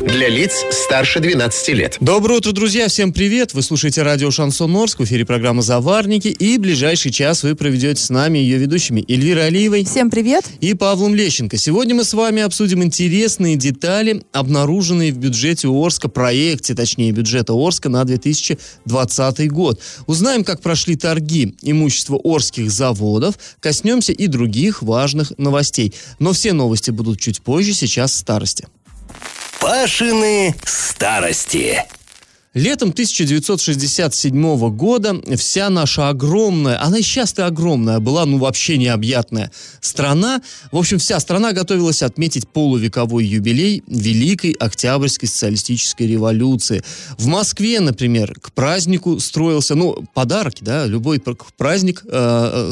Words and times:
Для 0.00 0.30
лиц 0.30 0.64
старше 0.70 1.20
12 1.20 1.68
лет. 1.74 1.98
Доброе 2.00 2.38
утро, 2.38 2.52
друзья! 2.52 2.88
Всем 2.88 3.12
привет! 3.12 3.52
Вы 3.52 3.60
слушаете 3.60 4.02
радио 4.02 4.30
«Шансон 4.30 4.74
Орск», 4.74 4.98
в 4.98 5.04
эфире 5.04 5.26
программа 5.26 5.60
«Заварники», 5.60 6.28
и 6.28 6.56
ближайший 6.56 7.12
час 7.12 7.42
вы 7.42 7.54
проведете 7.54 8.02
с 8.02 8.08
нами 8.08 8.38
ее 8.38 8.56
ведущими 8.56 9.04
Эльвирой 9.06 9.48
Алиевой 9.48 9.84
Всем 9.84 10.10
привет! 10.10 10.46
и 10.62 10.72
Павлом 10.72 11.14
Лещенко. 11.14 11.58
Сегодня 11.58 11.94
мы 11.94 12.04
с 12.04 12.14
вами 12.14 12.40
обсудим 12.40 12.82
интересные 12.82 13.56
детали, 13.56 14.22
обнаруженные 14.32 15.12
в 15.12 15.18
бюджете 15.18 15.68
Орска, 15.68 16.08
проекте, 16.08 16.74
точнее, 16.74 17.12
бюджета 17.12 17.52
Орска 17.52 17.90
на 17.90 18.02
2020 18.02 19.52
год. 19.52 19.80
Узнаем, 20.06 20.44
как 20.44 20.62
прошли 20.62 20.96
торги 20.96 21.54
имущества 21.60 22.18
Орских 22.24 22.70
заводов, 22.70 23.34
коснемся 23.60 24.12
и 24.12 24.28
других 24.28 24.80
важных 24.80 25.36
новостей. 25.36 25.92
Но 26.18 26.32
все 26.32 26.54
новости 26.54 26.90
будут 26.90 27.20
чуть 27.20 27.42
позже, 27.42 27.74
сейчас 27.74 28.14
старости. 28.14 28.66
Пашины 29.60 30.54
старости. 30.64 31.84
Летом 32.52 32.88
1967 32.88 34.70
года 34.70 35.22
вся 35.36 35.70
наша 35.70 36.08
огромная, 36.08 36.82
она 36.82 36.98
и 36.98 37.02
сейчас-то 37.02 37.46
огромная, 37.46 38.00
была 38.00 38.26
ну 38.26 38.38
вообще 38.38 38.76
необъятная 38.76 39.52
страна. 39.80 40.42
В 40.72 40.76
общем, 40.76 40.98
вся 40.98 41.20
страна 41.20 41.52
готовилась 41.52 42.02
отметить 42.02 42.48
полувековой 42.48 43.24
юбилей 43.24 43.84
Великой 43.86 44.50
Октябрьской 44.50 45.28
социалистической 45.28 46.08
революции. 46.08 46.82
В 47.16 47.28
Москве, 47.28 47.78
например, 47.78 48.34
к 48.40 48.50
празднику 48.50 49.20
строился, 49.20 49.76
ну, 49.76 50.04
подарки, 50.12 50.64
да, 50.64 50.86
любой 50.86 51.20
пр- 51.20 51.36
праздник 51.56 52.02
э, 52.04 52.08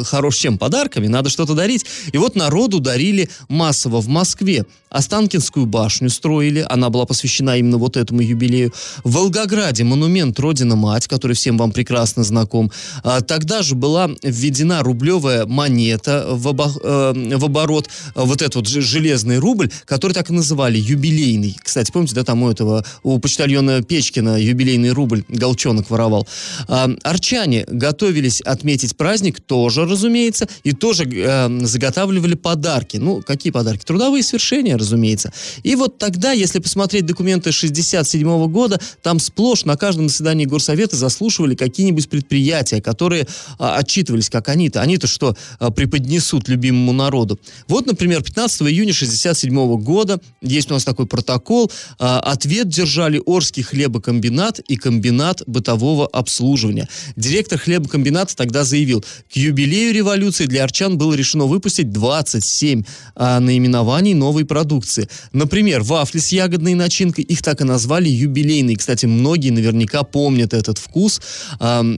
э, 0.00 0.04
хорош 0.04 0.38
чем? 0.38 0.58
Подарками, 0.58 1.06
надо 1.06 1.30
что-то 1.30 1.54
дарить. 1.54 1.86
И 2.10 2.18
вот 2.18 2.34
народу 2.34 2.80
дарили 2.80 3.30
массово 3.48 4.00
в 4.00 4.08
Москве. 4.08 4.66
Останкинскую 4.90 5.66
башню 5.66 6.08
строили, 6.08 6.66
она 6.68 6.90
была 6.90 7.04
посвящена 7.04 7.58
именно 7.58 7.76
вот 7.78 7.96
этому 7.96 8.22
юбилею. 8.22 8.72
В 9.04 9.12
Волгограде 9.12 9.67
монумент 9.84 10.38
Родина-Мать, 10.40 11.06
который 11.08 11.34
всем 11.34 11.56
вам 11.58 11.72
прекрасно 11.72 12.24
знаком. 12.24 12.70
А, 13.02 13.20
Тогда 13.20 13.62
же 13.62 13.74
была 13.74 14.10
введена 14.22 14.82
рублевая 14.82 15.46
монета 15.46 16.26
в, 16.30 16.48
обо- 16.48 16.72
э, 16.82 17.36
в 17.36 17.44
оборот, 17.44 17.88
А, 18.14 18.24
вот 18.24 18.42
этот 18.42 18.56
вот 18.56 18.66
железный 18.68 19.38
рубль, 19.38 19.70
который 19.84 20.12
так 20.12 20.30
и 20.30 20.32
называли, 20.32 20.78
юбилейный. 20.78 21.56
Кстати, 21.62 21.90
помните, 21.92 22.14
да, 22.14 22.24
там 22.24 22.42
у 22.42 22.50
этого, 22.50 22.84
у 23.02 23.18
почтальона 23.18 23.82
Печкина 23.82 24.40
юбилейный 24.40 24.90
рубль 24.90 25.24
Голчонок 25.28 25.90
воровал. 25.90 26.26
А, 26.68 26.90
Арчане 27.02 27.64
готовились 27.68 28.40
отметить 28.40 28.96
праздник, 28.96 29.40
тоже, 29.40 29.84
разумеется, 29.84 30.48
и 30.64 30.72
тоже 30.72 31.04
э, 31.04 31.60
заготавливали 31.66 32.34
подарки. 32.34 32.96
Ну, 32.96 33.22
какие 33.26 33.52
подарки? 33.52 33.84
Трудовые 33.84 34.22
свершения, 34.22 34.76
разумеется. 34.76 35.32
И 35.62 35.74
вот 35.74 35.98
тогда, 35.98 36.32
если 36.32 36.58
посмотреть 36.58 37.06
документы 37.06 37.52
67 37.52 38.46
года, 38.48 38.80
там 39.02 39.18
сплошь 39.18 39.57
на 39.64 39.76
каждом 39.76 40.08
заседании 40.08 40.44
горсовета 40.44 40.96
заслушивали 40.96 41.54
какие-нибудь 41.54 42.08
предприятия, 42.08 42.80
которые 42.80 43.26
а, 43.58 43.76
отчитывались, 43.76 44.30
как 44.30 44.48
они-то. 44.48 44.80
Они-то 44.80 45.06
что 45.06 45.36
а, 45.58 45.70
преподнесут 45.70 46.48
любимому 46.48 46.92
народу. 46.92 47.38
Вот, 47.66 47.86
например, 47.86 48.22
15 48.22 48.62
июня 48.62 48.92
67 48.92 49.76
года, 49.82 50.20
есть 50.42 50.70
у 50.70 50.74
нас 50.74 50.84
такой 50.84 51.06
протокол, 51.06 51.70
а, 51.98 52.20
ответ 52.20 52.68
держали 52.68 53.20
Орский 53.24 53.62
хлебокомбинат 53.62 54.58
и 54.60 54.76
комбинат 54.76 55.42
бытового 55.46 56.06
обслуживания. 56.06 56.88
Директор 57.16 57.58
хлебокомбината 57.58 58.36
тогда 58.36 58.64
заявил, 58.64 59.04
к 59.32 59.36
юбилею 59.36 59.94
революции 59.94 60.46
для 60.46 60.64
арчан 60.64 60.98
было 60.98 61.14
решено 61.14 61.44
выпустить 61.44 61.92
27 61.92 62.82
а, 63.14 63.40
наименований 63.40 64.14
новой 64.14 64.44
продукции. 64.44 65.08
Например, 65.32 65.82
вафли 65.82 66.18
с 66.18 66.28
ягодной 66.28 66.74
начинкой, 66.74 67.24
их 67.24 67.42
так 67.42 67.60
и 67.60 67.64
назвали 67.64 68.08
юбилейные. 68.08 68.76
Кстати, 68.76 69.06
многие 69.06 69.47
наверняка 69.50 70.02
помнят 70.02 70.54
этот 70.54 70.78
вкус. 70.78 71.20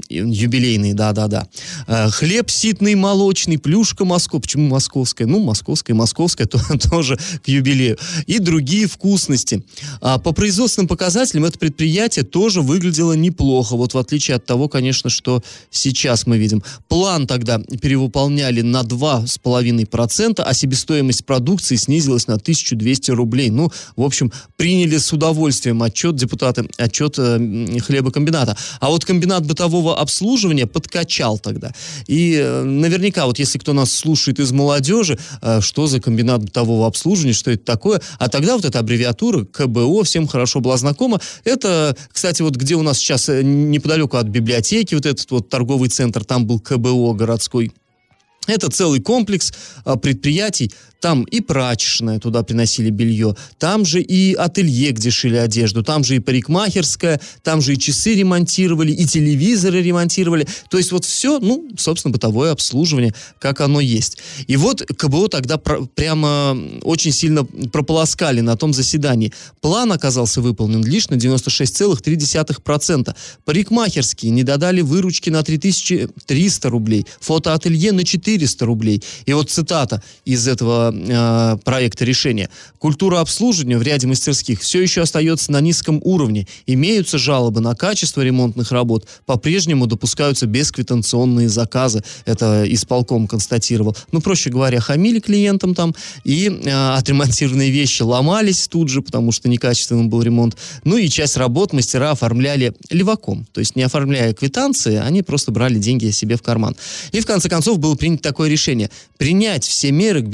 Юбилейный, 0.09 0.93
да-да-да. 0.95 1.47
А, 1.87 2.11
хлеб 2.11 2.51
ситный, 2.51 2.95
молочный, 2.95 3.59
плюшка 3.59 4.05
московская. 4.05 4.41
Почему 4.41 4.69
московская? 4.69 5.27
Ну, 5.27 5.41
московская, 5.41 5.95
московская 5.95 6.47
то, 6.47 6.61
тоже 6.91 7.19
к 7.45 7.49
юбилею. 7.49 7.99
И 8.27 8.39
другие 8.39 8.87
вкусности. 8.87 9.63
А, 10.01 10.19
по 10.19 10.33
производственным 10.33 10.89
показателям 10.89 11.45
это 11.45 11.59
предприятие 11.59 12.25
тоже 12.25 12.63
выглядело 12.63 13.13
неплохо. 13.13 13.77
Вот 13.77 13.95
в 13.95 13.99
отличие 13.99 14.37
от 14.37 14.47
того, 14.47 14.69
конечно, 14.69 15.11
что 15.11 15.43
сейчас 15.71 16.27
мы 16.27 16.39
видим. 16.39 16.63
План 16.89 17.27
тогда 17.27 17.59
перевыполняли 17.59 18.63
на 18.63 18.83
2,5%, 18.83 20.43
а 20.43 20.55
себестоимость 20.55 21.25
продукции 21.25 21.77
снизилась 21.77 22.27
на 22.27 22.35
1200 22.35 23.11
рублей. 23.13 23.51
Ну, 23.51 23.71
в 23.97 24.03
общем, 24.03 24.33
приняли 24.57 24.99
с 24.99 25.13
удовольствием 25.13 25.83
отчет 25.83 26.17
депутаты, 26.17 26.69
отчет 26.79 27.19
э, 27.19 27.39
хлебокомбината. 27.81 28.57
А 28.81 28.89
вот 28.89 29.05
комбинат 29.05 29.47
бытового 29.47 29.99
обслуживания 29.99 30.67
подкачал 30.67 31.39
тогда. 31.39 31.73
И 32.07 32.35
э, 32.37 32.63
наверняка, 32.63 33.27
вот 33.27 33.39
если 33.39 33.59
кто 33.59 33.73
нас 33.73 33.93
слушает 33.93 34.41
из 34.41 34.53
молодежи, 34.53 35.19
э, 35.43 35.61
что 35.61 35.87
за 35.87 36.01
комбинат 36.01 36.43
бытового 36.43 36.87
обслуживания, 36.87 37.33
что 37.33 37.51
это 37.51 37.65
такое, 37.65 38.01
а 38.19 38.29
тогда 38.29 38.57
вот 38.57 38.65
эта 38.65 38.79
аббревиатура 38.79 39.45
КБО 39.45 40.05
всем 40.05 40.27
хорошо 40.27 40.61
была 40.61 40.77
знакома. 40.77 41.21
Это, 41.45 41.97
кстати, 42.13 42.43
вот 42.43 42.57
где 42.57 42.75
у 42.75 42.83
нас 42.83 42.99
сейчас 42.99 43.29
э, 43.29 43.43
неподалеку 43.43 44.17
от 44.17 44.27
библиотеки, 44.27 44.95
вот 44.95 45.07
этот 45.07 45.31
вот 45.31 45.49
торговый 45.49 45.89
центр, 45.89 46.25
там 46.25 46.47
был 46.47 46.61
КБО 46.61 47.15
городской. 47.15 47.73
Это 48.47 48.71
целый 48.71 49.01
комплекс 49.01 49.53
предприятий. 50.03 50.73
Там 51.01 51.25
и 51.25 51.41
прачечная, 51.41 52.19
туда 52.19 52.43
приносили 52.43 52.91
белье, 52.91 53.35
там 53.59 53.85
же 53.85 54.03
и 54.03 54.35
ателье, 54.35 54.91
где 54.93 55.11
шили 55.11 55.37
одежду, 55.37 55.83
там 55.83 56.05
же 56.05 56.17
и 56.17 56.21
парикмахерская, 56.21 57.21
там 57.43 57.63
же 57.63 57.75
и 57.75 57.79
часы 57.79 58.15
ремонтировали, 58.15 58.93
и 58.93 59.07
телевизоры 59.07 59.83
ремонтировали. 59.83 60.47
То 60.69 60.79
есть 60.79 60.93
вот 60.93 61.05
все, 61.05 61.39
ну, 61.39 61.69
собственно, 61.79 62.13
бытовое 62.13 62.53
обслуживание, 62.53 63.15
как 63.39 63.63
оно 63.63 63.81
есть. 63.81 64.19
И 64.47 64.57
вот 64.57 64.83
КБО 64.83 65.29
тогда 65.29 65.57
про- 65.57 65.87
прямо 65.87 66.59
очень 66.83 67.13
сильно 67.13 67.45
прополоскали 67.45 68.41
на 68.41 68.57
том 68.57 68.75
заседании. 68.75 69.33
План 69.61 69.93
оказался 69.93 70.43
выполнен 70.43 70.85
лишь 70.85 71.09
на 71.09 71.15
96,3%. 71.15 73.15
Парикмахерские 73.45 74.33
не 74.33 74.43
додали 74.43 74.83
выручки 74.83 75.31
на 75.31 75.43
3300 75.43 76.69
рублей, 76.69 77.07
фотоателье 77.21 77.93
на 77.93 78.05
400 78.05 78.67
рублей. 78.67 79.03
И 79.25 79.33
вот 79.33 79.51
цитата 79.51 80.03
из 80.25 80.47
этого 80.47 80.90
э, 80.93 81.57
проекта 81.65 82.05
решения. 82.05 82.49
Культура 82.79 83.21
обслуживания 83.21 83.79
в 83.79 83.83
ряде 83.83 84.07
мастерских 84.07 84.61
все 84.61 84.81
еще 84.81 85.03
остается 85.03 85.53
на 85.53 85.61
низком 85.61 86.01
уровне. 86.03 86.47
Имеются 86.67 87.19
жалобы 87.19 87.61
на 87.61 87.75
качество 87.75 88.21
ремонтных 88.21 88.73
работ. 88.73 89.07
По-прежнему 89.27 89.87
допускаются 89.87 90.47
бесквитанционные 90.47 91.49
заказы. 91.49 92.03
Это 92.25 92.65
исполком 92.67 93.27
констатировал. 93.27 93.97
Ну, 94.13 94.21
проще 94.21 94.51
говоря, 94.51 94.81
хамили 94.81 95.21
клиентам 95.21 95.75
там, 95.75 95.95
и 96.25 96.49
э, 96.49 96.95
отремонтированные 96.95 97.71
вещи 97.71 98.03
ломались 98.03 98.69
тут 98.69 98.89
же, 98.89 99.03
потому 99.03 99.33
что 99.33 99.49
некачественным 99.49 100.09
был 100.09 100.23
ремонт. 100.23 100.57
Ну 100.85 100.97
и 100.97 101.09
часть 101.09 101.37
работ 101.37 101.73
мастера 101.73 102.13
оформляли 102.13 102.75
леваком. 102.91 103.47
То 103.53 103.61
есть 103.61 103.77
не 103.77 103.83
оформляя 103.83 104.33
квитанции, 104.33 104.97
они 104.97 105.23
просто 105.23 105.53
брали 105.53 105.79
деньги 105.79 106.11
себе 106.11 106.37
в 106.37 106.43
карман. 106.43 106.77
И 107.13 107.21
в 107.21 107.27
конце 107.27 107.49
концов 107.49 107.79
было 107.79 107.95
принято 107.95 108.23
такое 108.23 108.49
решение. 108.49 108.91
Принять 109.19 109.65
все 109.65 109.93
меры 109.93 110.23
к 110.23 110.27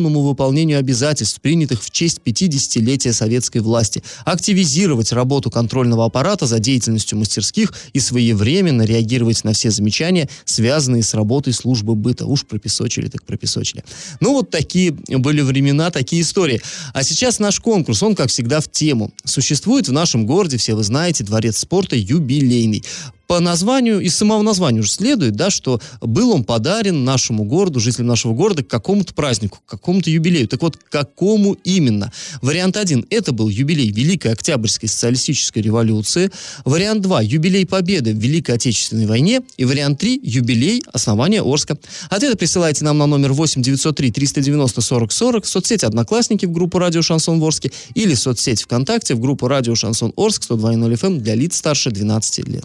безусловному 0.00 0.22
выполнению 0.22 0.78
обязательств, 0.78 1.40
принятых 1.40 1.82
в 1.82 1.90
честь 1.90 2.20
50-летия 2.24 3.12
советской 3.12 3.58
власти. 3.58 4.02
Активизировать 4.24 5.12
работу 5.12 5.50
контрольного 5.50 6.04
аппарата 6.04 6.46
за 6.46 6.58
деятельностью 6.58 7.18
мастерских 7.18 7.72
и 7.92 8.00
своевременно 8.00 8.82
реагировать 8.82 9.44
на 9.44 9.52
все 9.52 9.70
замечания, 9.70 10.28
связанные 10.44 11.02
с 11.02 11.14
работой 11.14 11.52
службы 11.52 11.94
быта. 11.94 12.26
Уж 12.26 12.44
пропесочили, 12.46 13.08
так 13.08 13.24
пропесочили. 13.24 13.84
Ну 14.20 14.32
вот 14.32 14.50
такие 14.50 14.92
были 14.92 15.42
времена, 15.42 15.90
такие 15.90 16.22
истории. 16.22 16.60
А 16.94 17.02
сейчас 17.02 17.38
наш 17.38 17.60
конкурс, 17.60 18.02
он, 18.02 18.14
как 18.14 18.28
всегда, 18.28 18.60
в 18.60 18.70
тему. 18.70 19.12
Существует 19.24 19.88
в 19.88 19.92
нашем 19.92 20.26
городе, 20.26 20.56
все 20.56 20.74
вы 20.74 20.82
знаете, 20.82 21.24
дворец 21.24 21.58
спорта 21.58 21.96
юбилейный. 21.96 22.82
По 23.30 23.38
названию, 23.38 24.00
из 24.00 24.16
самого 24.16 24.42
названия 24.42 24.80
уже 24.80 24.90
следует, 24.90 25.36
да, 25.36 25.50
что 25.50 25.80
был 26.00 26.32
он 26.32 26.42
подарен 26.42 27.04
нашему 27.04 27.44
городу, 27.44 27.78
жителям 27.78 28.08
нашего 28.08 28.34
города, 28.34 28.64
к 28.64 28.66
какому-то 28.66 29.14
празднику, 29.14 29.60
к 29.64 29.70
какому-то 29.70 30.10
юбилею. 30.10 30.48
Так 30.48 30.62
вот, 30.62 30.76
к 30.76 30.88
какому 30.88 31.52
именно? 31.62 32.10
Вариант 32.42 32.76
один– 32.76 33.06
это 33.10 33.30
был 33.30 33.48
юбилей 33.48 33.92
Великой 33.92 34.32
Октябрьской 34.32 34.88
социалистической 34.88 35.62
революции. 35.62 36.32
Вариант 36.64 37.02
два– 37.02 37.22
юбилей 37.22 37.66
Победы 37.66 38.12
в 38.12 38.16
Великой 38.16 38.56
Отечественной 38.56 39.06
войне. 39.06 39.42
И 39.56 39.64
вариант 39.64 40.00
три– 40.00 40.18
юбилей 40.24 40.82
основания 40.92 41.40
Орска. 41.40 41.78
Ответы 42.08 42.36
присылайте 42.36 42.84
нам 42.84 42.98
на 42.98 43.06
номер 43.06 43.32
8 43.32 43.62
903 43.62 44.10
390 44.10 44.80
40 44.80 45.12
40 45.12 45.44
в 45.44 45.48
соцсети 45.48 45.84
«Одноклассники» 45.84 46.46
в 46.46 46.50
группу 46.50 46.80
«Радио 46.80 47.02
Шансон 47.02 47.38
Ворске» 47.38 47.70
или 47.94 48.14
в 48.14 48.18
соцсети 48.18 48.64
ВКонтакте 48.64 49.14
в 49.14 49.20
группу 49.20 49.46
«Радио 49.46 49.76
Шансон 49.76 50.12
Орск» 50.16 50.50
102.0 50.50 50.92
FM 50.94 51.20
для 51.20 51.36
лиц 51.36 51.56
старше 51.56 51.92
12 51.92 52.48
лет. 52.48 52.64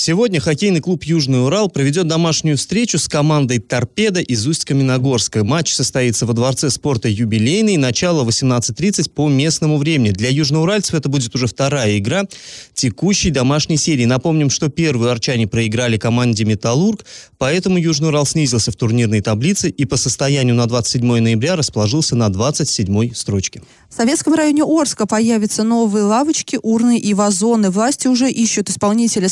Сегодня 0.00 0.40
хоккейный 0.40 0.78
клуб 0.78 1.02
«Южный 1.02 1.44
Урал» 1.44 1.68
проведет 1.68 2.06
домашнюю 2.06 2.56
встречу 2.56 3.00
с 3.00 3.08
командой 3.08 3.58
«Торпеда» 3.58 4.20
из 4.20 4.46
Усть-Каменогорска. 4.46 5.42
Матч 5.42 5.74
состоится 5.74 6.24
во 6.24 6.34
Дворце 6.34 6.70
спорта 6.70 7.08
«Юбилейный». 7.08 7.76
Начало 7.76 8.24
18.30 8.24 9.10
по 9.10 9.28
местному 9.28 9.76
времени. 9.76 10.10
Для 10.12 10.30
южноуральцев 10.30 10.94
это 10.94 11.08
будет 11.08 11.34
уже 11.34 11.48
вторая 11.48 11.98
игра 11.98 12.26
текущей 12.74 13.30
домашней 13.30 13.76
серии. 13.76 14.04
Напомним, 14.04 14.50
что 14.50 14.68
первые 14.68 15.10
арчане 15.10 15.48
проиграли 15.48 15.96
команде 15.96 16.44
«Металлург», 16.44 17.04
поэтому 17.36 17.76
«Южный 17.76 18.10
Урал» 18.10 18.24
снизился 18.24 18.70
в 18.70 18.76
турнирной 18.76 19.20
таблице 19.20 19.68
и 19.68 19.84
по 19.84 19.96
состоянию 19.96 20.54
на 20.54 20.66
27 20.66 21.04
ноября 21.18 21.56
расположился 21.56 22.14
на 22.14 22.28
27 22.28 23.14
строчке. 23.14 23.62
В 23.90 23.94
Советском 23.94 24.34
районе 24.34 24.62
Орска 24.62 25.06
появятся 25.06 25.64
новые 25.64 26.04
лавочки, 26.04 26.56
урны 26.62 26.98
и 26.98 27.14
вазоны. 27.14 27.70
Власти 27.70 28.06
уже 28.06 28.30
ищут 28.30 28.70
исполнителя 28.70 29.28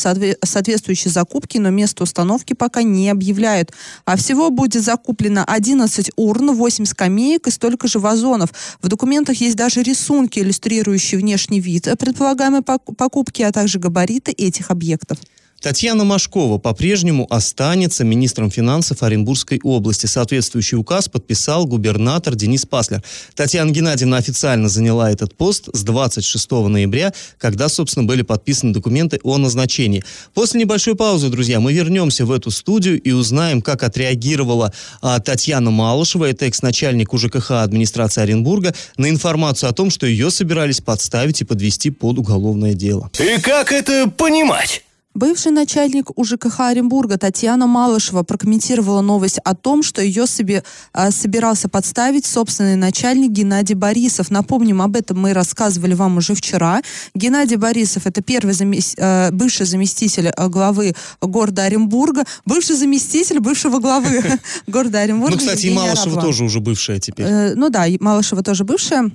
соответствующей 0.56 1.10
закупки, 1.10 1.58
но 1.58 1.68
место 1.68 2.02
установки 2.04 2.54
пока 2.54 2.82
не 2.82 3.10
объявляют. 3.10 3.72
А 4.06 4.16
всего 4.16 4.48
будет 4.48 4.82
закуплено 4.82 5.44
11 5.46 6.12
урн, 6.16 6.52
8 6.52 6.86
скамеек 6.86 7.46
и 7.46 7.50
столько 7.50 7.88
же 7.88 7.98
вазонов. 7.98 8.50
В 8.80 8.88
документах 8.88 9.36
есть 9.36 9.56
даже 9.56 9.82
рисунки, 9.82 10.38
иллюстрирующие 10.38 11.20
внешний 11.20 11.60
вид 11.60 11.88
предполагаемой 11.98 12.62
покупки, 12.62 13.42
а 13.42 13.52
также 13.52 13.78
габариты 13.78 14.32
этих 14.32 14.70
объектов. 14.70 15.18
Татьяна 15.60 16.04
Машкова 16.04 16.58
по-прежнему 16.58 17.26
останется 17.30 18.04
министром 18.04 18.50
финансов 18.50 19.02
Оренбургской 19.02 19.60
области. 19.62 20.06
Соответствующий 20.06 20.76
указ 20.76 21.08
подписал 21.08 21.66
губернатор 21.66 22.34
Денис 22.34 22.66
Паслер. 22.66 23.02
Татьяна 23.34 23.70
Геннадьевна 23.70 24.18
официально 24.18 24.68
заняла 24.68 25.10
этот 25.10 25.34
пост 25.34 25.68
с 25.72 25.82
26 25.82 26.50
ноября, 26.50 27.12
когда, 27.38 27.68
собственно, 27.68 28.06
были 28.06 28.22
подписаны 28.22 28.72
документы 28.72 29.18
о 29.22 29.38
назначении. 29.38 30.04
После 30.34 30.60
небольшой 30.60 30.94
паузы, 30.94 31.30
друзья, 31.30 31.58
мы 31.58 31.72
вернемся 31.72 32.26
в 32.26 32.32
эту 32.32 32.50
студию 32.50 33.00
и 33.00 33.10
узнаем, 33.12 33.62
как 33.62 33.82
отреагировала 33.82 34.72
а, 35.00 35.18
Татьяна 35.20 35.70
Малышева, 35.70 36.26
это 36.26 36.46
экс-начальник 36.46 37.12
УЖКХ 37.12 37.52
администрации 37.52 38.22
Оренбурга, 38.22 38.74
на 38.98 39.08
информацию 39.08 39.70
о 39.70 39.72
том, 39.72 39.90
что 39.90 40.06
ее 40.06 40.30
собирались 40.30 40.80
подставить 40.80 41.40
и 41.40 41.44
подвести 41.44 41.90
под 41.90 42.18
уголовное 42.18 42.74
дело. 42.74 43.10
И 43.18 43.40
как 43.40 43.72
это 43.72 44.10
понимать? 44.10 44.82
Бывший 45.16 45.50
начальник 45.50 46.10
УЖКХ 46.14 46.60
Оренбурга 46.60 47.16
Татьяна 47.16 47.66
Малышева 47.66 48.22
прокомментировала 48.22 49.00
новость 49.00 49.38
о 49.38 49.54
том, 49.54 49.82
что 49.82 50.02
ее 50.02 50.26
себе 50.26 50.62
а, 50.92 51.10
собирался 51.10 51.70
подставить 51.70 52.26
собственный 52.26 52.76
начальник 52.76 53.30
Геннадий 53.30 53.74
Борисов. 53.74 54.30
Напомним, 54.30 54.82
об 54.82 54.94
этом 54.94 55.18
мы 55.18 55.32
рассказывали 55.32 55.94
вам 55.94 56.18
уже 56.18 56.34
вчера. 56.34 56.82
Геннадий 57.14 57.56
Борисов 57.56 58.06
это 58.06 58.20
первый 58.20 58.52
замес... 58.52 58.94
а, 58.98 59.30
бывший 59.30 59.64
заместитель 59.64 60.28
а, 60.28 60.48
главы 60.48 60.94
города 61.22 61.62
Оренбурга, 61.62 62.24
бывший 62.44 62.76
заместитель 62.76 63.40
бывшего 63.40 63.78
главы 63.78 64.22
города 64.66 65.00
Оренбурга. 65.00 65.36
Ну, 65.36 65.38
кстати, 65.38 65.68
и 65.68 65.70
Малышева 65.72 66.20
тоже 66.20 66.44
уже 66.44 66.60
бывшая 66.60 67.00
теперь. 67.00 67.24
Э, 67.26 67.54
ну 67.54 67.70
да, 67.70 67.86
Малышева 68.00 68.42
тоже 68.42 68.64
бывшая. 68.64 69.10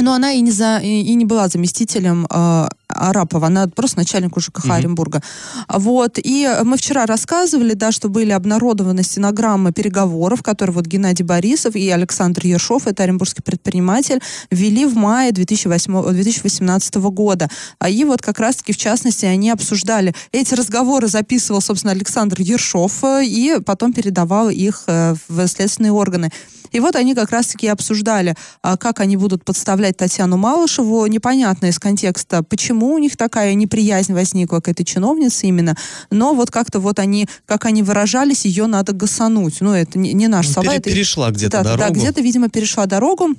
Но 0.00 0.14
она 0.14 0.32
и 0.32 0.40
не, 0.40 0.52
за, 0.52 0.78
и, 0.78 1.02
и 1.02 1.14
не 1.14 1.24
была 1.24 1.48
заместителем 1.48 2.26
э, 2.30 2.68
Арапова, 2.88 3.48
она 3.48 3.66
просто 3.66 3.98
начальник 3.98 4.36
УЖКХ 4.36 4.64
mm-hmm. 4.64 4.74
Оренбурга. 4.74 5.22
Вот. 5.68 6.18
И 6.22 6.48
мы 6.64 6.76
вчера 6.76 7.04
рассказывали, 7.04 7.74
да, 7.74 7.92
что 7.92 8.08
были 8.08 8.30
обнародованы 8.30 9.02
стенограммы 9.02 9.72
переговоров, 9.72 10.42
которые 10.42 10.74
вот 10.74 10.86
Геннадий 10.86 11.24
Борисов 11.24 11.76
и 11.76 11.90
Александр 11.90 12.46
Ершов, 12.46 12.86
это 12.86 13.02
оренбургский 13.02 13.42
предприниматель, 13.42 14.20
ввели 14.50 14.86
в 14.86 14.94
мае 14.94 15.32
2008, 15.32 16.12
2018 16.12 16.94
года. 16.96 17.50
А 17.78 17.90
И 17.90 18.04
вот 18.04 18.22
как 18.22 18.38
раз-таки, 18.38 18.72
в 18.72 18.76
частности, 18.76 19.26
они 19.26 19.50
обсуждали. 19.50 20.14
Эти 20.32 20.54
разговоры 20.54 21.08
записывал, 21.08 21.60
собственно, 21.60 21.92
Александр 21.92 22.40
Ершов 22.40 23.04
э, 23.04 23.24
и 23.24 23.56
потом 23.64 23.92
передавал 23.92 24.48
их 24.48 24.84
э, 24.86 25.14
в 25.28 25.46
следственные 25.46 25.92
органы. 25.92 26.30
И 26.72 26.80
вот 26.80 26.96
они 26.96 27.14
как 27.14 27.30
раз-таки 27.30 27.66
обсуждали, 27.66 28.34
а, 28.62 28.76
как 28.76 29.00
они 29.00 29.16
будут 29.16 29.44
подставлять 29.44 29.96
Татьяну 29.96 30.36
Малышеву. 30.36 31.06
Непонятно 31.06 31.66
из 31.66 31.78
контекста, 31.78 32.42
почему 32.42 32.92
у 32.94 32.98
них 32.98 33.16
такая 33.16 33.54
неприязнь 33.54 34.12
возникла 34.12 34.60
к 34.60 34.68
этой 34.68 34.84
чиновнице 34.84 35.46
именно. 35.46 35.76
Но 36.10 36.34
вот 36.34 36.50
как-то 36.50 36.80
вот 36.80 36.98
они, 36.98 37.26
как 37.46 37.64
они 37.64 37.82
выражались, 37.82 38.44
ее 38.44 38.66
надо 38.66 38.92
гасануть. 38.92 39.60
Ну, 39.60 39.72
это 39.72 39.98
не, 39.98 40.12
не 40.12 40.28
наш 40.28 40.46
ну, 40.48 40.52
слова. 40.54 40.74
это, 40.74 40.90
перешла 40.90 41.30
где-то 41.30 41.58
да, 41.58 41.62
дорогу. 41.62 41.80
Да, 41.80 41.90
где-то, 41.90 42.20
видимо, 42.20 42.48
перешла 42.48 42.86
дорогу. 42.86 43.34